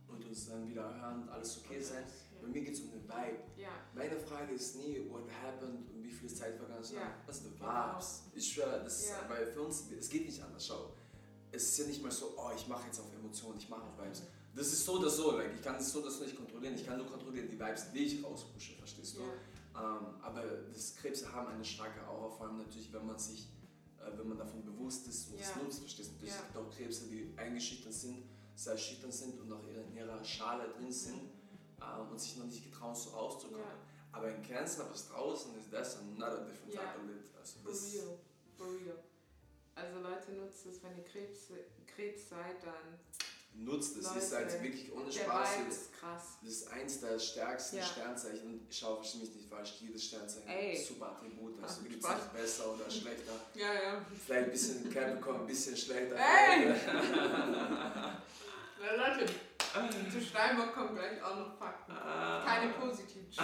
und 0.08 0.26
uns 0.26 0.48
dann 0.48 0.68
wieder 0.68 0.84
hören 1.02 1.24
und 1.24 1.30
alles 1.30 1.58
okay 1.64 1.82
sein. 1.82 2.04
Bei 2.42 2.48
mir 2.48 2.62
geht 2.62 2.74
es 2.76 2.82
um 2.82 2.92
den 2.92 3.04
Vibe. 3.04 3.40
Ja. 3.58 3.70
Meine 3.94 4.20
Frage 4.20 4.54
ist 4.54 4.76
nie, 4.76 5.10
what 5.10 5.24
happened 5.44 5.90
und 5.90 6.04
wie 6.04 6.12
viel 6.12 6.30
Zeit 6.30 6.56
vergangen 6.56 6.82
ist, 6.82 6.94
ja. 6.94 7.16
was 7.26 7.40
sind 7.40 7.56
die 7.56 7.60
Vibes? 7.60 8.24
Genau. 8.24 8.36
Ich 8.36 8.54
schwöre, 8.54 8.84
das 8.84 9.00
ist, 9.02 9.14
weil 9.28 9.48
für 9.48 9.62
uns, 9.62 9.86
es 9.98 10.10
geht 10.10 10.26
nicht 10.26 10.42
anders. 10.44 10.68
Schau, 10.68 10.94
es 11.52 11.70
ist 11.70 11.78
ja 11.80 11.86
nicht 11.88 12.04
mal 12.04 12.12
so, 12.12 12.34
oh, 12.38 12.52
ich 12.56 12.68
mache 12.68 12.86
jetzt 12.86 13.00
auf 13.00 13.12
Emotionen, 13.14 13.58
ich 13.58 13.70
mache 13.70 13.84
auf 13.84 13.98
Vibes. 13.98 14.24
Das 14.56 14.68
ist 14.68 14.86
so 14.86 14.94
oder 15.00 15.10
so, 15.10 15.38
like, 15.38 15.54
ich 15.54 15.62
kann 15.62 15.76
es 15.76 15.92
so 15.92 16.00
oder 16.00 16.10
so 16.10 16.24
nicht 16.24 16.36
kontrollieren. 16.36 16.76
Ich 16.76 16.86
kann 16.86 16.98
nur 16.98 17.08
kontrollieren 17.08 17.50
die 17.50 17.60
Vibes, 17.60 17.92
die 17.92 18.06
ich 18.06 18.24
rauspushe, 18.24 18.74
verstehst 18.74 19.18
du? 19.18 19.22
Ähm, 19.22 20.16
aber 20.22 20.44
das 20.74 20.96
Krebse 20.96 21.32
haben 21.34 21.48
eine 21.48 21.66
starke 21.66 22.08
Aura, 22.08 22.30
vor 22.30 22.48
allem 22.48 22.58
natürlich, 22.58 22.94
wenn 22.94 23.06
man 23.06 23.20
sich 23.20 23.50
äh, 24.06 24.18
wenn 24.18 24.28
man 24.28 24.38
davon 24.38 24.64
bewusst 24.64 25.08
ist 25.08 25.32
und 25.32 25.40
es 25.40 25.56
nutzt, 25.56 25.80
verstehst 25.80 26.12
du? 26.20 26.26
Es 26.26 26.38
gibt 26.38 26.58
auch 26.58 26.70
Krebse, 26.70 27.08
die 27.08 27.34
eingeschüchtert 27.38 27.94
sind, 27.94 28.24
sehr 28.56 28.78
schüchtern 28.78 29.12
sind 29.12 29.40
und 29.40 29.50
noch 29.50 29.68
in 29.68 29.96
ihrer 29.96 30.24
Schale 30.24 30.70
drin 30.70 30.92
sind 30.92 31.32
ähm, 31.82 32.10
und 32.12 32.20
sich 32.20 32.38
noch 32.38 32.46
nicht 32.46 32.64
getrauen, 32.64 32.96
so 32.96 33.12
rauszukommen. 33.12 33.62
Ja. 33.62 33.78
Aber 34.12 34.34
in 34.34 34.42
Cancer, 34.42 34.88
was 34.90 35.10
draußen 35.10 35.58
ist, 35.58 35.74
das 35.74 35.98
another 35.98 36.46
different 36.46 36.74
ja. 36.74 36.82
type 36.82 37.00
of 37.00 37.08
lit. 37.08 37.24
Also 37.38 37.60
For 37.60 37.72
real. 37.72 38.20
For 38.56 38.68
real. 38.68 39.04
Also 39.76 40.00
Leute, 40.00 40.32
nutzt 40.34 40.66
es, 40.68 40.82
wenn 40.84 40.98
ihr 40.98 41.04
Krebs, 41.04 41.52
Krebs 41.86 42.30
seid, 42.30 42.64
dann 42.64 43.00
nutzt 43.58 43.98
es. 43.98 44.16
Ist 44.16 44.34
halt 44.34 44.62
wirklich 44.62 44.92
ohne 44.94 45.12
Spaß. 45.12 45.50
Das 45.68 45.76
ist 45.78 45.94
krass. 45.94 46.24
Das 46.42 46.52
ist 46.52 46.72
eins 46.72 47.00
der 47.00 47.20
stärksten 47.20 47.78
ja. 47.78 47.84
Sternzeichen. 47.84 48.68
Schau, 48.70 48.96
verstehe 48.98 49.22
mich 49.22 49.36
nicht 49.36 49.50
falsch, 49.50 49.76
jedes 49.80 50.06
Sternzeichen 50.06 50.48
Ey. 50.50 50.78
super 50.78 51.12
Attribut. 51.12 51.62
Also 51.62 51.82
gibt 51.84 52.04
es 52.04 52.10
nicht 52.10 52.34
besser 52.34 52.74
oder 52.74 52.90
schlechter. 52.90 53.34
Ja, 53.56 53.74
ja. 53.74 54.06
Vielleicht 54.26 54.46
ein 54.46 54.52
bisschen 54.52 54.94
Capricorn, 54.94 55.42
ein 55.42 55.48
bisschen 55.48 55.78
schlechter. 55.78 56.16
Ey! 56.16 56.76
Na 58.78 58.96
Leute, 58.96 59.26
zu 60.12 60.22
Steinbock 60.22 60.74
kommen 60.74 60.96
gleich 60.96 61.22
auch 61.24 61.38
noch 61.38 61.58
Fakten. 61.58 61.92
Ah. 61.94 62.44
Keine 62.46 62.74
positiven 62.74 63.26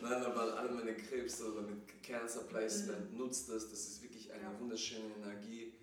Nein, 0.00 0.22
aber 0.22 0.58
alle 0.58 0.70
meine 0.70 0.94
Krebs 0.94 1.40
oder 1.42 1.62
mit 1.62 2.02
Cancer 2.02 2.42
Placement 2.42 3.12
mhm. 3.12 3.18
nutzt 3.18 3.48
das. 3.48 3.70
Das 3.70 3.80
ist 3.80 4.02
wirklich 4.02 4.32
eine 4.32 4.44
ja. 4.44 4.60
wunderschöne 4.60 5.14
Energie. 5.22 5.73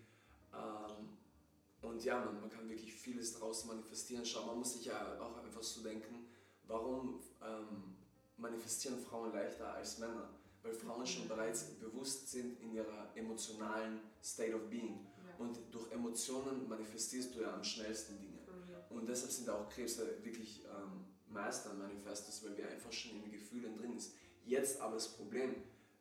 Und 1.82 2.04
ja, 2.04 2.24
man, 2.24 2.40
man 2.40 2.50
kann 2.50 2.70
wirklich 2.70 2.94
vieles 2.94 3.34
daraus 3.34 3.66
manifestieren. 3.66 4.26
Schau, 4.26 4.46
man 4.46 4.60
muss 4.60 4.74
sich 4.74 4.86
ja 4.86 5.20
auch 5.20 5.38
einfach 5.44 5.64
so 5.64 5.82
denken, 5.82 6.28
warum 6.68 7.22
ähm, 7.42 7.96
manifestieren 8.38 9.00
Frauen 9.00 9.34
leichter 9.34 9.74
als 9.74 9.98
Männer? 9.98 10.30
Weil 10.62 10.74
Frauen 10.74 11.06
schon 11.08 11.28
bereits 11.28 11.64
bewusst 11.80 12.30
sind 12.30 12.62
in 12.62 12.74
ihrer 12.74 13.12
emotionalen 13.16 14.00
State 14.24 14.56
of 14.56 14.70
Being. 14.70 15.08
Ja. 15.18 15.44
Und 15.44 15.58
durch 15.72 15.92
Emotionen 15.92 16.70
manifestierst 16.70 17.34
du 17.36 17.42
ja 17.42 17.54
am 17.54 17.64
schnellsten 17.64 18.20
Dinge. 18.20 18.42
Mhm. 18.46 18.98
Und 18.98 19.10
deshalb 19.10 19.32
sind 19.32 19.50
auch 19.50 19.68
Krebse 19.70 20.24
wirklich 20.24 20.64
ähm, 20.66 21.06
Meister 21.28 21.74
Manifestos, 21.74 22.44
weil 22.44 22.56
wir 22.58 22.70
einfach 22.70 22.92
schon 22.92 23.12
in 23.12 23.22
den 23.24 23.32
Gefühlen 23.32 23.76
drin 23.76 23.98
sind. 23.98 24.14
Jetzt 24.46 24.80
aber 24.82 24.96
das 24.96 25.08
Problem, 25.08 25.56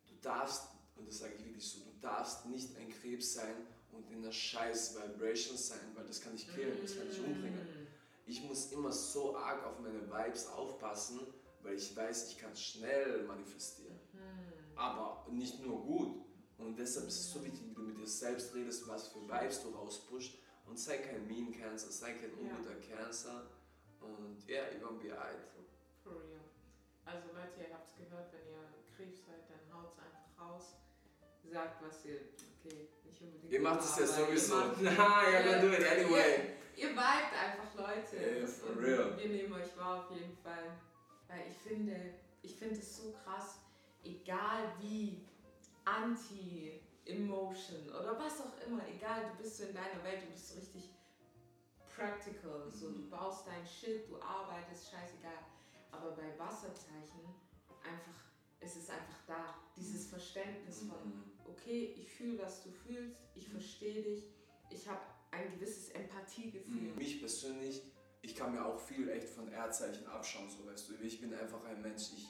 du 0.07 0.15
darfst, 0.21 0.69
und 0.97 1.09
das 1.09 1.21
sage 1.21 1.35
ich 1.39 1.45
wirklich 1.45 1.67
so, 1.67 1.81
du 1.81 2.01
darfst 2.01 2.47
nicht 2.47 2.77
ein 2.77 2.91
Krebs 2.91 3.33
sein 3.33 3.55
und 4.01 4.13
in 4.13 4.23
der 4.23 4.33
scheiß 4.33 4.97
Vibration 4.97 5.57
sein, 5.57 5.93
weil 5.95 6.07
das 6.07 6.21
kann 6.21 6.35
ich 6.35 6.53
killen, 6.55 6.79
das 6.83 6.97
kann 6.97 7.11
ich 7.11 7.19
umbringen. 7.19 7.87
Ich 8.27 8.43
muss 8.45 8.71
immer 8.73 8.93
so 8.93 9.37
arg 9.37 9.65
auf 9.67 9.81
meine 9.81 10.01
Vibes 10.11 10.47
aufpassen, 10.49 11.21
weil 11.63 11.75
ich 11.75 11.97
weiß, 11.97 12.31
ich 12.31 12.39
kann 12.39 12.55
schnell 12.55 13.25
manifestieren. 13.25 13.99
Aber 14.77 15.27
nicht 15.31 15.61
nur 15.61 15.83
gut. 15.83 16.25
Und 16.59 16.79
deshalb 16.79 17.09
ist 17.09 17.19
es 17.19 17.33
so 17.33 17.45
wichtig, 17.45 17.63
wie 17.69 17.75
du 17.75 17.83
mit 17.83 17.99
dir 17.99 18.07
selbst 18.07 18.55
redest, 18.55 18.87
was 18.87 19.09
für 19.09 19.21
Vibes 19.21 19.63
du 19.63 19.71
rauspusht. 19.71 20.39
Und 20.67 20.79
sei 20.79 20.99
kein 20.99 21.27
Mean 21.27 21.53
Cancer, 21.53 21.91
sei 21.91 22.13
kein 22.13 22.33
unguter 22.35 22.79
ja. 22.79 22.97
Cancer. 22.97 23.51
Und 24.01 24.47
ja, 24.47 24.63
yeah, 24.63 24.69
you're 24.73 24.81
gonna 24.81 25.03
be 25.03 25.11
alright. 25.11 25.41
For 26.05 26.13
real. 26.13 26.41
Also 27.05 27.29
Leute, 27.35 27.69
ihr 27.69 27.75
habt 27.75 27.89
es 27.89 27.97
gehört, 27.97 28.33
wenn 28.33 28.47
ihr 28.47 28.69
Krebs 28.97 29.27
seid, 29.27 29.51
dann 29.51 29.77
haut 29.77 29.93
es 29.93 29.99
einfach 29.99 30.41
raus. 30.41 30.77
Sagt, 31.51 31.83
was 31.83 32.05
ihr, 32.05 32.21
okay, 32.65 32.89
nicht 33.05 33.21
unbedingt. 33.21 33.53
Ihr 33.53 33.61
macht 33.61 33.81
es 33.81 33.99
ja 33.99 34.07
sowieso. 34.07 34.55
Na, 34.81 34.91
ja, 35.31 35.43
dann 35.43 35.61
do 35.61 35.69
it 35.73 35.87
anyway. 35.87 36.55
Ihr, 36.77 36.85
ihr 36.85 36.91
vibet 36.91 37.35
einfach, 37.35 37.75
Leute. 37.77 38.17
Yeah, 38.17 38.47
for 38.47 38.77
real. 38.81 39.17
Wir 39.17 39.29
nehmen 39.29 39.53
euch 39.53 39.77
wahr 39.77 40.05
auf 40.05 40.11
jeden 40.11 40.37
Fall. 40.37 40.79
Weil 41.29 41.43
ich 41.49 41.57
finde, 41.57 42.15
ich 42.43 42.57
finde 42.57 42.77
es 42.77 42.97
so 42.97 43.13
krass, 43.25 43.61
egal 44.05 44.73
wie 44.81 45.25
anti-emotion 45.85 47.89
oder 47.89 48.19
was 48.19 48.41
auch 48.41 48.59
immer, 48.67 48.83
egal, 48.89 49.31
du 49.31 49.37
bist 49.43 49.59
so 49.59 49.65
in 49.65 49.75
deiner 49.75 50.03
Welt, 50.05 50.23
du 50.23 50.27
bist 50.33 50.49
so 50.51 50.55
richtig 50.57 50.91
practical, 51.95 52.71
so 52.71 52.91
du 52.91 53.09
baust 53.09 53.47
dein 53.47 53.67
Shit, 53.67 54.09
du 54.09 54.21
arbeitest, 54.21 54.91
scheißegal. 54.91 55.39
Aber 55.93 56.11
bei 56.13 56.39
Wasserzeichen 56.39 57.21
einfach, 57.83 58.30
es 58.61 58.77
ist 58.77 58.91
einfach 58.91 59.27
da, 59.27 59.55
dieses 59.77 60.07
Verständnis 60.07 60.81
von, 60.81 61.09
mhm. 61.09 61.23
okay, 61.47 61.95
ich 61.99 62.11
fühle, 62.13 62.39
was 62.39 62.63
du 62.63 62.71
fühlst, 62.71 63.17
ich 63.35 63.49
verstehe 63.49 64.03
dich, 64.03 64.25
ich 64.71 64.87
habe 64.89 65.01
ein 65.31 65.51
gewisses 65.55 65.91
Empathiegefühl. 65.91 66.91
Mhm. 66.91 66.97
Mich 66.97 67.19
persönlich, 67.21 67.83
ich 68.23 68.37
kann 68.37 68.53
mir 68.53 68.65
auch 68.65 68.79
viel 68.79 69.09
echt 69.09 69.31
von 69.31 69.51
Erdzeichen 69.51 70.07
abschauen, 70.07 70.49
so 70.51 70.67
weißt 70.67 70.91
du. 70.91 70.95
Ich 71.03 71.21
bin 71.21 71.33
einfach 71.35 71.65
ein 71.65 71.81
Mensch, 71.81 72.11
ich, 72.15 72.29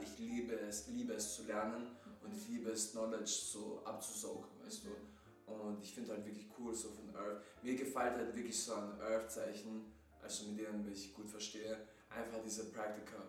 ich 0.00 0.18
liebe 0.18 0.54
es, 0.54 0.86
liebe 0.88 1.12
es 1.12 1.34
zu 1.34 1.44
lernen 1.44 1.82
mhm. 1.84 2.26
und 2.26 2.36
ich 2.36 2.48
liebe 2.48 2.70
es, 2.70 2.92
Knowledge 2.92 3.26
so 3.26 3.82
abzusaugen, 3.84 4.48
weißt 4.64 4.84
du. 4.84 5.52
Und 5.52 5.82
ich 5.82 5.92
finde 5.92 6.12
halt 6.12 6.24
wirklich 6.24 6.48
cool 6.58 6.74
so 6.74 6.88
von 6.88 7.14
Earth. 7.14 7.42
Mir 7.62 7.76
gefällt 7.76 8.16
halt 8.16 8.34
wirklich 8.34 8.58
so 8.58 8.74
ein 8.74 8.98
Earth-Zeichen, 9.00 9.92
also 10.22 10.46
mit 10.46 10.60
denen 10.60 10.90
ich 10.90 11.12
gut 11.12 11.28
verstehe, 11.28 11.86
einfach 12.08 12.40
diese 12.42 12.70
Practical, 12.70 13.26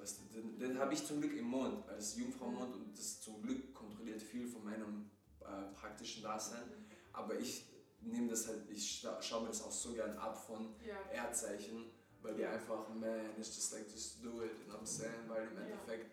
was, 0.00 0.18
den, 0.28 0.58
den 0.58 0.78
habe 0.78 0.94
ich 0.94 1.04
zum 1.04 1.20
Glück 1.20 1.36
im 1.36 1.46
Mond, 1.46 1.88
als 1.88 2.16
Jungfrau-Mond 2.16 2.74
und 2.74 2.98
das 2.98 3.20
zum 3.20 3.42
Glück 3.42 3.74
kontrolliert 3.74 4.22
viel 4.22 4.46
von 4.46 4.64
meinem 4.64 5.10
äh, 5.40 5.74
praktischen 5.74 6.22
Dasein. 6.22 6.86
Aber 7.12 7.38
ich 7.38 7.66
nehme 8.00 8.28
das 8.28 8.48
halt, 8.48 8.68
ich 8.70 9.00
scha 9.00 9.20
schaue 9.22 9.42
mir 9.42 9.48
das 9.48 9.62
auch 9.62 9.72
so 9.72 9.92
gern 9.92 10.16
ab 10.18 10.36
von 10.36 10.74
ja. 10.84 10.96
Erdzeichen, 11.12 11.90
weil 12.22 12.34
die 12.34 12.44
einfach, 12.44 12.88
man, 12.88 13.30
it's 13.38 13.54
just 13.54 13.72
like, 13.72 13.90
just 13.90 14.22
do 14.22 14.42
it, 14.42 14.52
you 14.60 14.64
know 14.66 14.74
what 14.74 14.82
I'm 14.82 14.86
saying? 14.86 15.28
Weil 15.28 15.48
im 15.48 15.58
Endeffekt, 15.58 16.10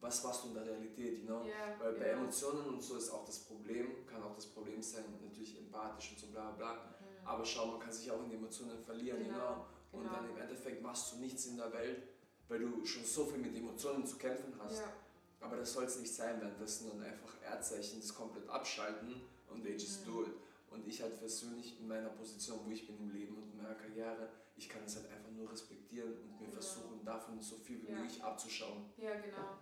was 0.00 0.24
warst 0.24 0.44
du 0.44 0.48
in 0.48 0.54
der 0.54 0.64
Realität, 0.64 1.18
you 1.18 1.26
know? 1.26 1.44
Yeah, 1.44 1.78
Weil 1.78 1.92
bei. 1.92 2.06
Emotionen 2.06 2.66
und 2.66 2.82
so 2.82 2.96
ist 2.96 3.10
auch 3.10 3.24
das 3.24 3.40
Problem, 3.40 4.06
kann 4.06 4.22
auch 4.22 4.34
das 4.34 4.46
Problem 4.46 4.82
sein, 4.82 5.04
natürlich 5.22 5.58
empathisch 5.58 6.12
und 6.12 6.18
so 6.18 6.26
bla 6.28 6.50
bla. 6.52 6.74
Mhm. 6.74 7.26
Aber 7.26 7.44
schau, 7.44 7.66
man 7.66 7.80
kann 7.80 7.92
sich 7.92 8.10
auch 8.10 8.24
in 8.24 8.32
Emotionen 8.32 8.78
verlieren, 8.78 9.22
genau, 9.22 9.36
you 9.36 9.42
know? 9.42 9.66
Und 9.92 10.02
genau. 10.04 10.14
dann 10.14 10.30
im 10.30 10.36
Endeffekt 10.38 10.82
machst 10.82 11.12
du 11.12 11.18
nichts 11.18 11.46
in 11.46 11.56
der 11.56 11.72
Welt, 11.72 12.02
weil 12.50 12.58
du 12.58 12.84
schon 12.84 13.04
so 13.04 13.24
viel 13.24 13.38
mit 13.38 13.56
Emotionen 13.56 14.04
zu 14.04 14.16
kämpfen 14.16 14.52
hast. 14.58 14.80
Yeah. 14.80 14.92
Aber 15.40 15.56
das 15.56 15.72
soll 15.72 15.84
es 15.84 15.98
nicht 15.98 16.12
sein, 16.12 16.38
währenddessen 16.40 16.90
dann 16.90 17.02
einfach 17.02 17.40
Erdzeichen 17.42 18.00
das 18.00 18.14
komplett 18.14 18.46
abschalten 18.48 19.14
und 19.48 19.62
they 19.62 19.72
just 19.72 20.06
mhm. 20.06 20.12
do 20.12 20.22
it. 20.24 20.32
Und 20.70 20.86
ich 20.86 21.00
halt 21.00 21.18
persönlich 21.18 21.80
in 21.80 21.88
meiner 21.88 22.10
Position, 22.10 22.60
wo 22.64 22.70
ich 22.70 22.86
bin 22.86 22.98
im 22.98 23.10
Leben 23.12 23.36
und 23.36 23.50
in 23.52 23.62
meiner 23.62 23.74
Karriere, 23.74 24.28
ich 24.56 24.68
kann 24.68 24.82
es 24.84 24.96
halt 24.96 25.10
einfach 25.10 25.30
nur 25.30 25.50
respektieren 25.50 26.12
und 26.12 26.40
mir 26.40 26.48
genau. 26.48 26.60
versuchen, 26.60 27.04
davon 27.04 27.40
so 27.40 27.56
viel 27.56 27.82
wie 27.82 27.90
ja. 27.90 27.98
möglich 27.98 28.22
abzuschauen. 28.22 28.84
Ja, 28.98 29.14
genau 29.14 29.56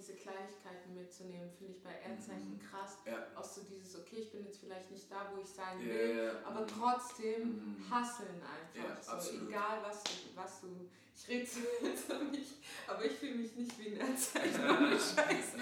diese 0.00 0.14
Kleinigkeiten 0.14 0.94
mitzunehmen, 0.94 1.50
finde 1.58 1.74
ich 1.76 1.82
bei 1.82 1.92
Erdzeichen 1.92 2.56
mhm. 2.56 2.64
krass. 2.64 2.96
Ja. 3.04 3.26
Auch 3.36 3.44
so 3.44 3.60
dieses, 3.68 3.94
okay, 4.00 4.24
ich 4.24 4.32
bin 4.32 4.46
jetzt 4.46 4.60
vielleicht 4.60 4.90
nicht 4.90 5.10
da, 5.10 5.30
wo 5.34 5.40
ich 5.40 5.48
sein 5.48 5.78
will, 5.84 6.16
ja, 6.16 6.24
ja, 6.24 6.32
aber 6.44 6.62
mhm. 6.62 6.68
trotzdem 6.68 7.76
mhm. 7.76 7.90
hasseln 7.90 8.40
einfach. 8.40 9.02
so, 9.02 9.12
absolut. 9.12 9.48
egal 9.48 9.78
was 9.82 10.02
du, 10.02 10.10
was 10.34 10.60
du. 10.62 10.68
Ich 11.14 11.28
rede 11.28 11.46
so 11.46 11.60
jetzt 11.86 12.08
mich, 12.32 12.48
aber 12.86 13.04
ich 13.04 13.12
fühle 13.12 13.34
mich 13.34 13.54
nicht 13.54 13.78
wie 13.78 13.88
ein 13.88 14.00
Erdzeichen. 14.00 14.58
Scheiße. 14.96 15.58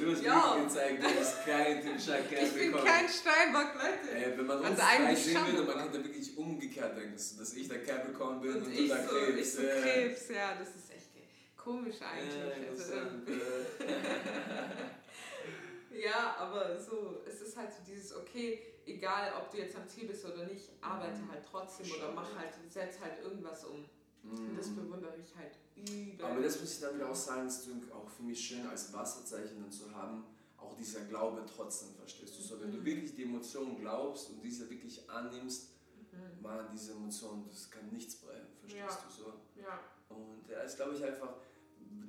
du 0.00 0.10
hast 0.10 0.22
ja. 0.24 0.56
gezeigt, 0.56 1.04
du 1.04 1.18
bist 1.18 1.44
kein 1.44 1.82
Kerl. 2.28 2.44
Ich 2.44 2.52
bin 2.52 2.72
kein 2.72 3.08
Steinbock, 3.08 3.74
Leute. 3.74 4.10
Ey, 4.12 4.36
wenn 4.36 4.46
man 4.46 4.58
uns 4.58 4.80
also 4.80 5.22
sehen 5.22 5.46
würde, 5.46 5.62
man 5.62 5.84
könnte 5.84 6.02
wirklich 6.04 6.36
umgekehrt 6.36 6.96
denken, 6.96 7.14
dass 7.14 7.54
ich 7.54 7.68
der 7.68 7.78
bekommen 7.78 8.40
bin 8.40 8.56
und, 8.56 8.66
und 8.66 8.76
du 8.76 8.86
der 8.88 9.02
so, 9.04 9.08
Krebs. 9.08 9.38
Ich 9.38 9.52
so 9.52 9.62
Krebs, 9.62 10.28
ja, 10.30 10.56
das 10.58 10.74
ist 10.74 10.87
komisch 11.68 11.96
eigentlich. 12.00 12.34
Ja, 12.34 12.70
also, 12.70 12.92
ja, 15.94 16.36
aber 16.38 16.78
so, 16.78 17.20
es 17.26 17.42
ist 17.42 17.56
halt 17.56 17.72
so 17.72 17.80
dieses, 17.86 18.16
okay, 18.16 18.62
egal 18.86 19.34
ob 19.38 19.50
du 19.50 19.58
jetzt 19.58 19.76
am 19.76 19.86
Ziel 19.86 20.08
bist 20.08 20.24
oder 20.24 20.46
nicht, 20.46 20.70
arbeite 20.80 21.20
mhm. 21.20 21.30
halt 21.30 21.44
trotzdem 21.44 21.86
oder 21.96 22.12
mach 22.12 22.34
halt, 22.36 22.54
setz 22.68 23.00
halt 23.00 23.22
irgendwas 23.22 23.64
um. 23.66 23.84
Mhm. 24.22 24.50
Und 24.50 24.56
das 24.56 24.68
bewundere 24.70 25.14
ich 25.16 25.36
halt 25.36 25.58
übel. 25.76 26.24
Aber 26.24 26.40
das 26.40 26.58
muss 26.60 26.74
ich 26.74 26.80
dann 26.80 26.94
wieder 26.94 27.10
auch 27.10 27.14
sagen, 27.14 27.46
ist 27.46 27.68
auch 27.92 28.08
für 28.08 28.22
mich 28.22 28.40
schön 28.40 28.66
als 28.66 28.92
Wasserzeichen 28.92 29.60
dann 29.60 29.70
zu 29.70 29.94
haben, 29.94 30.24
auch 30.56 30.74
dieser 30.74 31.00
Glaube 31.02 31.44
trotzdem, 31.54 31.94
verstehst 31.94 32.36
du? 32.38 32.42
So, 32.42 32.60
wenn 32.60 32.72
du 32.72 32.78
mhm. 32.78 32.84
wirklich 32.84 33.14
die 33.14 33.24
Emotionen 33.24 33.78
glaubst 33.78 34.30
und 34.30 34.42
diese 34.42 34.68
wirklich 34.70 35.08
annimmst, 35.08 35.68
mhm. 36.12 36.42
man, 36.42 36.66
diese 36.72 36.92
Emotionen, 36.92 37.46
das 37.46 37.70
kann 37.70 37.88
nichts 37.90 38.16
bringen, 38.16 38.46
verstehst 38.60 38.98
ja. 39.00 39.04
du 39.06 39.22
so? 39.22 39.32
Ja. 39.60 39.80
Und 40.08 40.48
ja, 40.48 40.62
ist 40.62 40.76
glaube 40.76 40.94
ich 40.94 41.04
einfach 41.04 41.34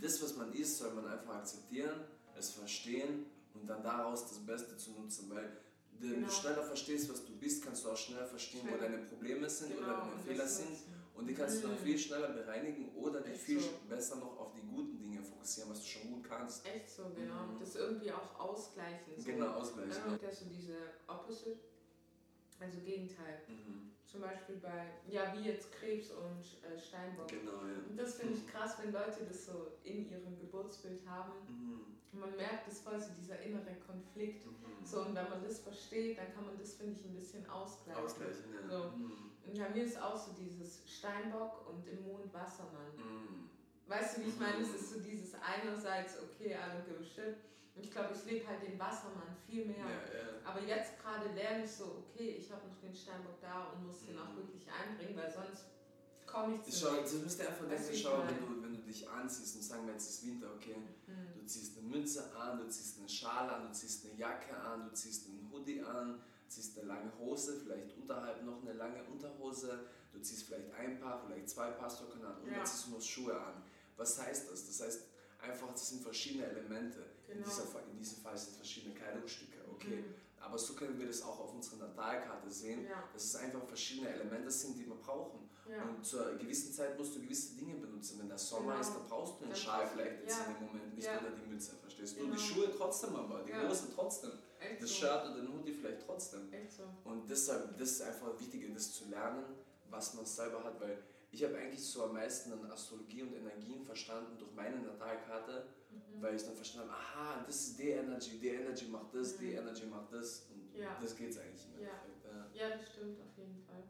das, 0.01 0.21
was 0.21 0.35
man 0.35 0.53
ist, 0.53 0.77
soll 0.77 0.93
man 0.93 1.07
einfach 1.07 1.35
akzeptieren, 1.35 2.01
es 2.37 2.51
verstehen 2.51 3.25
und 3.53 3.69
dann 3.69 3.83
daraus 3.83 4.27
das 4.27 4.39
Beste 4.39 4.77
zu 4.77 4.91
nutzen, 4.91 5.29
weil 5.29 5.57
wenn 5.99 6.11
genau. 6.11 6.27
du 6.27 6.33
schneller 6.33 6.63
verstehst, 6.63 7.11
was 7.11 7.25
du 7.25 7.33
bist, 7.33 7.63
kannst 7.63 7.83
du 7.83 7.89
auch 7.89 7.97
schneller 7.97 8.25
verstehen, 8.25 8.61
Schnell. 8.61 8.75
wo 8.75 8.77
deine 8.77 8.97
Probleme 8.99 9.49
sind 9.49 9.75
genau. 9.75 9.87
oder 9.87 9.97
deine 9.97 10.19
Fehler 10.25 10.47
sind 10.47 10.77
und 11.15 11.27
die 11.27 11.33
kannst 11.33 11.57
mhm. 11.57 11.61
du 11.61 11.67
dann 11.67 11.77
viel 11.77 11.99
schneller 11.99 12.29
bereinigen 12.29 12.95
oder 12.95 13.21
dich 13.21 13.37
viel 13.37 13.59
so. 13.59 13.69
besser 13.89 14.15
noch 14.15 14.37
auf 14.39 14.53
die 14.53 14.61
guten 14.61 14.97
Dinge 14.97 15.21
fokussieren, 15.21 15.69
was 15.69 15.81
du 15.81 15.87
schon 15.87 16.13
gut 16.13 16.23
kannst. 16.23 16.65
Echt 16.65 16.89
so, 16.89 17.03
genau. 17.13 17.47
Mhm. 17.47 17.59
Das 17.59 17.75
irgendwie 17.75 18.11
auch 18.11 18.39
ausgleichen. 18.39 19.13
So. 19.17 19.25
Genau, 19.25 19.47
ausgleichen. 19.47 19.91
Ja, 20.05 20.29
ja. 20.29 20.33
so 20.33 20.45
diese 20.45 20.77
Opposite, 21.07 21.57
also 22.59 22.79
Gegenteil. 22.79 23.41
Mhm. 23.49 23.91
Zum 24.09 24.21
Beispiel 24.21 24.55
bei, 24.55 24.87
ja, 25.07 25.31
wie 25.35 25.49
jetzt 25.49 25.71
Krebs 25.71 26.09
und 26.09 26.41
äh, 26.65 26.79
Steinbock. 26.79 27.27
Genau, 27.27 27.61
ja. 27.61 27.77
Und 27.87 27.95
das 27.95 28.15
finde 28.15 28.33
ich 28.33 28.47
krass, 28.47 28.77
wenn 28.81 28.91
Leute 28.91 29.23
das 29.27 29.45
so 29.45 29.73
in 29.83 30.09
ihrem 30.09 30.35
Geburtsbild 30.39 31.05
haben. 31.07 31.33
Mhm. 31.47 32.19
Man 32.19 32.35
merkt, 32.35 32.67
das 32.67 32.79
voll 32.79 32.99
so 32.99 33.11
dieser 33.21 33.39
innere 33.39 33.75
Konflikt. 33.85 34.47
Mhm. 34.47 34.83
So, 34.83 35.01
und 35.01 35.13
wenn 35.13 35.29
man 35.29 35.43
das 35.43 35.59
versteht, 35.59 36.17
dann 36.17 36.33
kann 36.33 36.45
man 36.45 36.57
das, 36.57 36.73
finde 36.73 36.93
ich, 36.93 37.05
ein 37.05 37.13
bisschen 37.13 37.47
ausgleichen. 37.47 38.03
Ausgleichen, 38.03 38.45
ja. 38.51 38.67
So. 38.67 38.89
Mhm. 38.97 39.31
Und 39.45 39.55
ja, 39.55 39.69
mir 39.69 39.83
ist 39.83 40.01
auch 40.01 40.17
so 40.17 40.31
dieses 40.33 40.81
Steinbock 40.87 41.69
und 41.69 41.87
im 41.87 42.03
Mond 42.03 42.33
Wassermann. 42.33 42.95
Mhm. 42.97 43.49
Weißt 43.87 44.17
du, 44.17 44.21
wie 44.21 44.29
ich 44.29 44.39
meine? 44.39 44.61
Es 44.61 44.73
ist 44.73 44.93
so 44.93 44.99
dieses 45.01 45.35
einerseits, 45.35 46.17
okay, 46.19 46.53
I 46.53 46.55
don't 46.55 46.85
give 46.85 46.99
a 46.99 47.03
shit 47.03 47.37
ich 47.81 47.91
glaube, 47.91 48.09
ich 48.13 48.23
lebe 48.29 48.47
halt 48.47 48.61
den 48.61 48.79
Wassermann 48.79 49.35
viel 49.45 49.65
mehr. 49.65 49.85
Ja, 49.85 50.01
ja. 50.13 50.29
Aber 50.43 50.61
jetzt 50.61 50.99
gerade 50.99 51.29
lerne 51.33 51.63
ich 51.63 51.71
so, 51.71 52.03
okay, 52.03 52.35
ich 52.39 52.51
habe 52.51 52.67
noch 52.67 52.77
den 52.79 52.95
Steinbock 52.95 53.39
da 53.41 53.71
und 53.71 53.85
muss 53.85 54.05
den 54.05 54.15
mhm. 54.15 54.21
auch 54.21 54.35
wirklich 54.35 54.65
einbringen, 54.69 55.15
weil 55.17 55.31
sonst 55.31 55.65
komme 56.25 56.55
ich 56.55 56.63
zu. 56.63 56.85
Schau, 56.85 56.95
du 57.01 57.23
musst 57.23 57.41
einfach 57.41 57.67
denken, 57.67 57.93
schau, 57.93 58.23
wenn 58.25 58.37
du, 58.37 58.63
wenn 58.63 58.75
du 58.75 58.81
dich 58.81 59.09
anziehst 59.09 59.55
und 59.55 59.63
sagen 59.63 59.85
wir 59.85 59.93
jetzt 59.93 60.09
ist 60.09 60.25
Winter, 60.25 60.47
okay, 60.55 60.75
mhm. 61.07 61.39
du 61.39 61.45
ziehst 61.45 61.77
eine 61.77 61.87
Mütze 61.87 62.35
an, 62.35 62.59
du 62.59 62.67
ziehst 62.67 62.99
eine 62.99 63.09
Schale 63.09 63.51
an, 63.51 63.67
du 63.67 63.73
ziehst 63.73 64.05
eine 64.05 64.15
Jacke 64.15 64.55
an, 64.55 64.89
du 64.89 64.93
ziehst 64.93 65.27
einen 65.27 65.49
Hoodie 65.51 65.81
an, 65.81 66.21
ziehst 66.47 66.77
eine 66.77 66.87
lange 66.87 67.11
Hose, 67.17 67.59
vielleicht 67.63 67.95
unterhalb 67.97 68.43
noch 68.43 68.61
eine 68.61 68.73
lange 68.73 69.03
Unterhose, 69.03 69.85
du 70.11 70.19
ziehst 70.19 70.47
vielleicht 70.47 70.73
ein 70.73 70.99
Paar, 70.99 71.23
vielleicht 71.25 71.49
zwei 71.49 71.71
Paar 71.71 71.89
Socken 71.89 72.23
an 72.23 72.37
und 72.41 72.49
ja. 72.49 72.57
dann 72.57 72.65
ziehst 72.65 72.87
du 72.87 72.91
noch 72.91 73.01
Schuhe 73.01 73.39
an. 73.39 73.63
Was 73.97 74.19
heißt 74.19 74.51
das? 74.51 74.65
Das 74.65 74.81
heißt 74.81 75.01
einfach, 75.41 75.71
das 75.71 75.89
sind 75.89 76.01
verschiedene 76.01 76.45
Elemente. 76.45 77.05
Genau. 77.29 77.39
In, 77.39 77.43
dieser, 77.43 77.63
in 77.91 77.97
diesem 77.97 78.17
Fall 78.23 78.37
sind 78.37 78.51
es 78.51 78.57
verschiedene 78.57 78.95
Kleidungsstücke, 78.95 79.59
okay. 79.71 80.01
Mhm. 80.01 80.15
Aber 80.41 80.57
so 80.57 80.73
können 80.73 80.97
wir 80.97 81.07
das 81.07 81.21
auch 81.21 81.39
auf 81.39 81.53
unserer 81.53 81.87
Natalkarte 81.87 82.49
sehen, 82.49 82.85
ja. 82.85 83.03
dass 83.13 83.25
es 83.25 83.35
einfach 83.35 83.63
verschiedene 83.65 84.09
Elemente 84.09 84.49
sind, 84.49 84.77
die 84.77 84.87
wir 84.87 84.95
brauchen. 84.95 85.49
Ja. 85.69 85.83
Und 85.83 86.03
zu 86.03 86.19
einer 86.19 86.37
gewissen 86.37 86.73
Zeit 86.73 86.97
musst 86.97 87.15
du 87.15 87.21
gewisse 87.21 87.55
Dinge 87.55 87.75
benutzen. 87.75 88.17
Wenn 88.19 88.29
der 88.29 88.37
Sommer 88.37 88.71
genau. 88.71 88.79
ist, 88.79 88.93
dann 88.95 89.07
brauchst 89.07 89.39
du 89.39 89.45
einen 89.45 89.55
Schal 89.55 89.85
vielleicht 89.85 90.21
jetzt 90.21 90.39
in 90.47 90.55
dem 90.55 90.65
Moment 90.65 90.95
nicht 90.95 91.07
oder 91.07 91.29
die 91.29 91.47
Mütze, 91.47 91.75
verstehst 91.75 92.17
du? 92.17 92.21
Genau. 92.21 92.35
Die 92.35 92.41
Schuhe 92.41 92.71
trotzdem 92.75 93.15
aber, 93.15 93.43
die 93.43 93.53
Hose 93.53 93.87
trotzdem. 93.93 94.31
Echt 94.59 94.81
das 94.81 94.89
so. 94.89 94.95
Shirt 94.95 95.25
oder 95.25 95.35
den 95.35 95.53
Hoodie 95.53 95.73
vielleicht 95.73 96.05
trotzdem. 96.05 96.49
So. 96.75 96.83
Und 97.09 97.29
deshalb, 97.29 97.77
das 97.77 97.91
ist 97.91 98.01
einfach 98.01 98.39
wichtig, 98.39 98.73
das 98.73 98.93
zu 98.93 99.09
lernen, 99.09 99.43
was 99.89 100.15
man 100.15 100.25
selber 100.25 100.63
hat, 100.63 100.81
weil 100.81 101.03
ich 101.31 101.43
habe 101.43 101.55
eigentlich 101.57 101.85
so 101.85 102.05
am 102.05 102.13
meisten 102.13 102.51
an 102.51 102.71
Astrologie 102.71 103.21
und 103.21 103.33
Energien 103.33 103.83
verstanden 103.83 104.37
durch 104.39 104.51
meine 104.53 104.79
Natalkarte, 104.79 105.67
mhm. 105.89 106.21
weil 106.21 106.35
ich 106.35 106.43
dann 106.43 106.55
verstanden 106.55 106.91
habe, 106.91 106.99
aha, 106.99 107.43
das 107.45 107.55
ist 107.67 107.79
die 107.79 107.89
Energy, 107.89 108.39
die 108.39 108.49
Energy 108.49 108.85
macht 108.87 109.13
das, 109.13 109.35
mhm. 109.35 109.41
die 109.41 109.53
Energy 109.53 109.85
macht 109.85 110.13
das 110.13 110.47
und 110.51 110.75
ja. 110.75 110.97
das 111.01 111.15
geht 111.15 111.29
es 111.29 111.39
eigentlich 111.39 111.65
im 111.65 111.81
ja. 111.81 111.89
Endeffekt. 111.89 112.55
Ja. 112.55 112.69
ja, 112.69 112.77
das 112.77 112.89
stimmt 112.89 113.19
auf 113.21 113.37
jeden 113.37 113.61
Fall. 113.65 113.83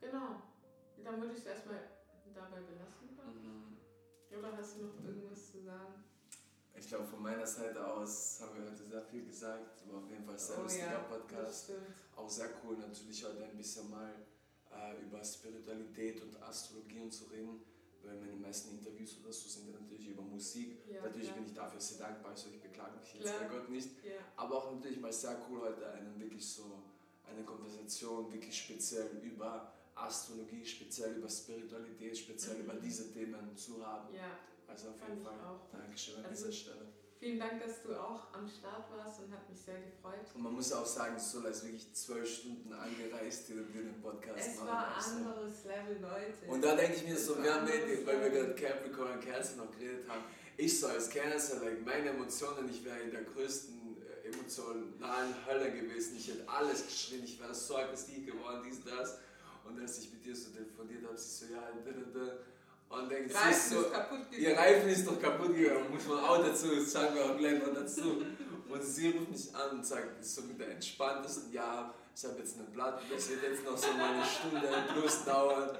Genau. 0.00 0.42
Dann 1.04 1.20
würde 1.20 1.32
ich 1.32 1.40
es 1.40 1.46
erstmal 1.46 1.80
dabei 2.34 2.60
belassen. 2.60 3.08
Mhm. 3.16 4.38
Oder 4.38 4.56
hast 4.56 4.76
du 4.76 4.84
noch 4.84 5.04
irgendwas 5.04 5.50
zu 5.50 5.62
sagen? 5.62 6.04
Ich 6.74 6.88
glaube, 6.88 7.04
von 7.04 7.22
meiner 7.22 7.46
Seite 7.46 7.84
aus 7.86 8.40
haben 8.40 8.56
wir 8.56 8.70
heute 8.70 8.84
sehr 8.84 9.02
viel 9.02 9.26
gesagt. 9.26 9.86
War 9.88 9.98
auf 9.98 10.08
jeden 10.08 10.24
Fall 10.24 10.38
sehr 10.38 10.58
oh, 10.58 10.62
lustiger 10.62 10.92
ja, 10.92 10.98
Podcast. 11.00 11.72
Auch 12.16 12.28
sehr 12.28 12.48
cool, 12.64 12.76
natürlich 12.78 13.24
heute 13.24 13.44
ein 13.44 13.56
bisschen 13.56 13.90
mal 13.90 14.14
äh, 14.72 15.02
über 15.02 15.22
Spiritualität 15.22 16.22
und 16.22 16.40
Astrologie 16.42 17.00
und 17.00 17.12
zu 17.12 17.24
reden, 17.24 17.60
weil 18.04 18.16
meine 18.16 18.36
meisten 18.36 18.76
Interviews 18.76 19.16
oder 19.22 19.32
so 19.32 19.48
sind 19.48 19.66
ja 19.66 19.78
natürlich 19.80 20.08
über 20.08 20.22
Musik. 20.22 20.78
Ja, 20.88 21.02
natürlich 21.02 21.28
klar. 21.28 21.36
bin 21.36 21.46
ich 21.46 21.54
dafür 21.54 21.80
sehr 21.80 21.98
dankbar, 21.98 22.32
also 22.32 22.48
ich 22.50 22.60
beklage 22.60 22.98
mich 22.98 23.14
jetzt 23.14 23.38
bei 23.38 23.46
Gott 23.46 23.68
nicht. 23.70 23.90
Ja. 24.04 24.20
Aber 24.36 24.56
auch 24.56 24.72
natürlich 24.74 25.00
mal 25.00 25.12
sehr 25.12 25.36
cool 25.48 25.60
heute 25.60 25.90
einen 25.92 26.18
wirklich 26.18 26.46
so 26.46 26.82
eine 27.24 27.44
Konversation 27.44 28.32
wirklich 28.32 28.56
speziell 28.56 29.08
über 29.22 29.72
Astrologie, 29.94 30.64
speziell 30.64 31.16
über 31.16 31.28
Spiritualität, 31.28 32.16
speziell 32.16 32.56
mhm. 32.56 32.64
über 32.64 32.74
diese 32.74 33.12
Themen 33.12 33.56
zu 33.56 33.84
haben. 33.84 34.14
Ja, 34.14 34.38
also 34.66 34.90
auf 34.90 35.08
jeden 35.08 35.20
Fall. 35.20 35.34
Dankeschön 35.70 36.16
an 36.16 36.26
also, 36.26 36.46
dieser 36.46 36.52
Stelle. 36.52 36.86
Vielen 37.20 37.38
Dank, 37.38 37.62
dass 37.62 37.82
du 37.82 37.94
auch 37.94 38.32
am 38.32 38.48
Start 38.48 38.90
warst 38.96 39.20
und 39.20 39.30
hat 39.30 39.46
mich 39.46 39.60
sehr 39.60 39.78
gefreut. 39.78 40.24
Und 40.34 40.42
man 40.42 40.54
muss 40.54 40.72
auch 40.72 40.86
sagen, 40.86 41.20
Sola 41.20 41.50
ist 41.50 41.64
wirklich 41.64 41.92
zwölf 41.92 42.26
Stunden 42.26 42.72
angereist, 42.72 43.46
die 43.46 43.56
wir 43.56 43.82
den 43.82 44.00
Podcast 44.00 44.38
es 44.38 44.56
machen. 44.56 44.68
Es 44.98 45.06
war 45.06 45.18
ein 45.18 45.26
anderes 45.26 45.64
Level, 45.64 46.00
Leute. 46.00 46.50
Und 46.50 46.64
da 46.64 46.74
denke 46.74 46.96
ich 46.96 47.04
mir 47.04 47.18
so, 47.18 47.42
wir 47.42 47.54
haben 47.54 47.68
weil 47.68 48.22
wir 48.22 48.30
gerade 48.30 48.54
Capricorn 48.54 49.12
und 49.12 49.20
Kerzen 49.20 49.58
noch 49.58 49.70
geredet 49.70 50.08
haben, 50.08 50.24
ich 50.56 50.80
so 50.80 50.86
als 50.86 51.10
Cancer, 51.10 51.62
like, 51.62 51.84
meine 51.84 52.08
Emotionen, 52.08 52.70
ich 52.70 52.82
wäre 52.86 53.00
in 53.00 53.10
der 53.10 53.24
größten 53.24 53.98
äh, 54.00 54.28
emotionalen 54.28 55.34
Hölle 55.46 55.72
gewesen. 55.72 56.16
Ich 56.16 56.28
hätte 56.28 56.48
alles 56.48 56.86
geschrien, 56.86 57.22
ich 57.22 57.38
wäre 57.38 57.54
so 57.54 57.76
aggressiv 57.76 58.24
geworden, 58.24 58.62
dies, 58.64 58.82
das. 58.82 59.18
Und 59.68 59.78
als 59.78 59.98
ich 59.98 60.10
mit 60.10 60.24
dir 60.24 60.34
so 60.34 60.48
telefoniert 60.52 61.04
habe, 61.04 61.18
sie 61.18 61.46
so, 61.46 61.52
ja, 61.52 61.68
da, 61.84 61.90
da, 61.90 62.18
da 62.18 62.32
und 62.90 63.08
denkt, 63.08 63.34
Reifen 63.34 63.76
so, 63.76 63.80
ist 63.82 63.92
kaputt 63.92 64.30
gegangen. 64.30 64.42
Ihr 64.42 64.58
Reifen 64.58 64.88
ist 64.88 65.06
doch 65.06 65.20
kaputt 65.20 65.56
gegangen, 65.56 65.90
muss 65.90 66.06
man 66.06 66.18
auch 66.18 66.44
dazu, 66.44 66.74
das 66.74 66.90
sagen 66.90 67.14
wir 67.14 67.24
auch 67.24 67.38
gleich 67.38 67.58
noch 67.60 67.72
dazu. 67.72 68.22
Und 68.68 68.84
sie 68.84 69.10
ruft 69.10 69.30
mich 69.30 69.54
an 69.54 69.78
und 69.78 69.86
sagt, 69.86 70.24
so 70.24 70.42
mit 70.42 70.60
der 70.60 70.70
entspanntesten, 70.70 71.52
ja, 71.52 71.92
ich 72.14 72.24
habe 72.24 72.38
jetzt 72.38 72.56
eine 72.56 72.66
Platte, 72.66 73.02
das 73.10 73.30
wird 73.30 73.42
jetzt 73.42 73.64
noch 73.64 73.76
so 73.76 73.92
mal 73.92 74.14
eine 74.14 74.24
Stunde 74.24 74.68
plus 74.92 75.24
dauern. 75.24 75.70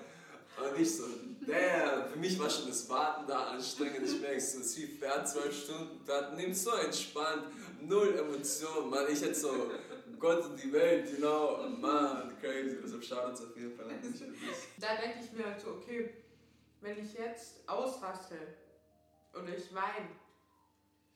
Und 0.56 0.80
ich 0.80 0.96
so, 0.96 1.04
der, 1.46 2.08
für 2.12 2.18
mich 2.18 2.38
war 2.38 2.50
schon 2.50 2.68
das 2.68 2.88
Warten 2.88 3.26
da 3.26 3.50
anstrengend. 3.50 4.02
Ich 4.04 4.20
merke 4.20 4.40
so, 4.40 4.60
ist 4.60 4.76
wie 4.78 4.86
fern, 4.86 5.26
zwölf 5.26 5.56
Stunden, 5.56 6.00
da 6.06 6.30
nimmt 6.32 6.56
so 6.56 6.72
entspannt, 6.72 7.44
null 7.80 8.16
Emotionen, 8.18 8.90
man. 8.90 9.06
Ich 9.08 9.22
hätte 9.22 9.34
so, 9.34 9.70
Gott 10.18 10.44
und 10.44 10.62
die 10.62 10.72
Welt, 10.72 11.10
you 11.10 11.16
know, 11.16 11.66
man, 11.80 12.36
crazy. 12.40 12.76
Also 12.82 12.96
uns 12.96 13.40
auf 13.40 13.56
jeden 13.56 13.74
Fall 13.76 13.86
an. 13.86 13.98
Da 14.78 14.96
denke 14.96 15.20
ich 15.24 15.32
mir 15.32 15.46
halt 15.46 15.60
so, 15.60 15.70
okay, 15.70 16.10
wenn 16.80 16.98
ich 16.98 17.14
jetzt 17.14 17.68
ausraste, 17.68 18.36
oder 19.34 19.56
ich 19.56 19.72
weine. 19.74 20.08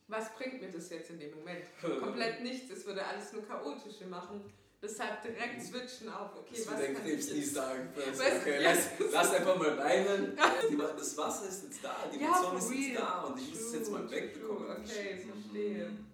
Was 0.07 0.33
bringt 0.35 0.61
mir 0.61 0.71
das 0.71 0.89
jetzt 0.89 1.09
in 1.09 1.19
dem 1.19 1.35
Moment? 1.35 1.65
Komplett 1.99 2.41
nichts. 2.41 2.69
Es 2.71 2.85
würde 2.85 3.05
alles 3.05 3.33
nur 3.33 3.45
chaotische 3.45 4.05
machen. 4.05 4.53
Deshalb 4.81 5.23
direkt 5.23 5.63
switchen 5.63 6.09
auf. 6.09 6.35
Okay, 6.35 6.55
das 6.57 6.67
was 6.67 6.79
dein 6.79 6.95
Krebs 6.95 7.31
nie 7.31 7.41
sagen. 7.41 7.89
Okay, 7.97 8.59
lass, 8.61 8.89
lass, 9.11 9.33
einfach 9.33 9.57
mal 9.57 9.77
weinen. 9.77 10.37
das 10.97 11.17
Wasser 11.17 11.49
ist 11.49 11.63
jetzt 11.63 11.83
da, 11.83 11.95
die 12.13 12.19
ja, 12.19 12.53
ist 12.55 12.71
jetzt 12.71 12.99
da 12.99 13.21
und 13.23 13.39
ich 13.39 13.49
muss 13.49 13.59
es 13.61 13.73
jetzt 13.73 13.91
mal 13.91 14.11
wegbekommen. 14.11 14.83
Okay, 14.83 15.17
ich 15.17 15.25
verstehe. 15.25 15.89
Mhm. 15.89 16.05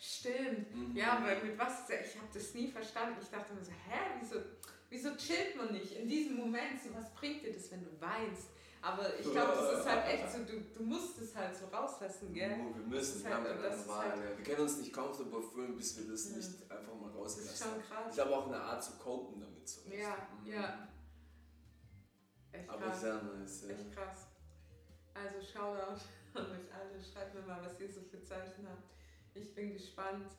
Stimmt. 0.00 0.74
Mhm. 0.74 0.96
Ja, 0.96 1.22
weil 1.22 1.42
mit 1.44 1.58
was, 1.58 1.88
ich 1.88 2.16
habe 2.16 2.28
das 2.32 2.54
nie 2.54 2.68
verstanden. 2.68 3.18
Ich 3.22 3.28
dachte 3.28 3.52
mir 3.54 3.62
so, 3.62 3.70
hä, 3.70 4.00
wieso, 4.20 4.36
wieso 4.90 5.14
chillt 5.16 5.56
man 5.56 5.72
nicht 5.72 5.92
in 5.92 6.08
diesem 6.08 6.36
Moment? 6.36 6.82
So, 6.82 6.94
was 6.94 7.12
bringt 7.14 7.42
dir 7.42 7.52
das, 7.52 7.70
wenn 7.70 7.84
du 7.84 8.00
weinst? 8.00 8.48
Aber 8.80 9.18
ich 9.18 9.30
glaube, 9.30 9.52
das 9.54 9.80
ist 9.80 9.88
halt 9.88 10.06
echt 10.06 10.30
so, 10.30 10.38
du, 10.44 10.60
du 10.72 10.82
musst 10.84 11.20
es 11.20 11.34
halt 11.34 11.54
so 11.56 11.66
rauslassen, 11.66 12.32
gell? 12.32 12.56
Oh, 12.60 12.76
wir 12.76 12.86
müssen, 12.86 13.24
halt, 13.24 13.34
haben 13.34 13.44
keine 13.44 13.88
Wahl. 13.88 14.10
Halt 14.10 14.38
wir 14.38 14.44
können 14.44 14.60
uns 14.60 14.78
nicht 14.78 14.92
comfortable 14.92 15.42
fühlen, 15.42 15.76
bis 15.76 15.98
wir 15.98 16.10
das 16.10 16.30
ja. 16.30 16.36
nicht 16.36 16.70
einfach 16.70 16.94
mal 16.94 17.10
rauslassen. 17.10 17.48
Das 17.48 17.60
ist 17.60 17.64
schon 17.64 17.82
krass. 17.82 18.06
Ich 18.10 18.14
glaube 18.14 18.36
auch 18.36 18.46
eine 18.46 18.60
Art 18.60 18.82
zu 18.82 18.92
copen 18.92 19.40
damit. 19.40 19.68
So 19.68 19.90
ja, 19.90 20.28
mhm. 20.40 20.52
ja. 20.52 20.88
Echt 22.52 22.70
Aber 22.70 22.86
krass. 22.86 23.00
sehr 23.00 23.22
nice, 23.22 23.62
ja. 23.62 23.74
Echt 23.74 23.92
krass. 23.92 24.26
Also 25.12 25.40
Shoutout 25.40 26.00
an 26.34 26.46
euch 26.46 26.72
alle, 26.72 27.02
schreibt 27.02 27.34
mir 27.34 27.42
mal, 27.42 27.60
was 27.62 27.80
ihr 27.80 27.92
so 27.92 28.00
für 28.02 28.22
Zeichen 28.22 28.66
habt. 28.68 28.94
Ich 29.34 29.54
bin 29.54 29.72
gespannt. 29.72 30.30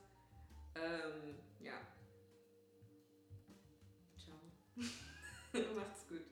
Ähm, 0.75 1.35
ja. 1.59 1.73
Macht's 5.75 6.07
gut. 6.07 6.28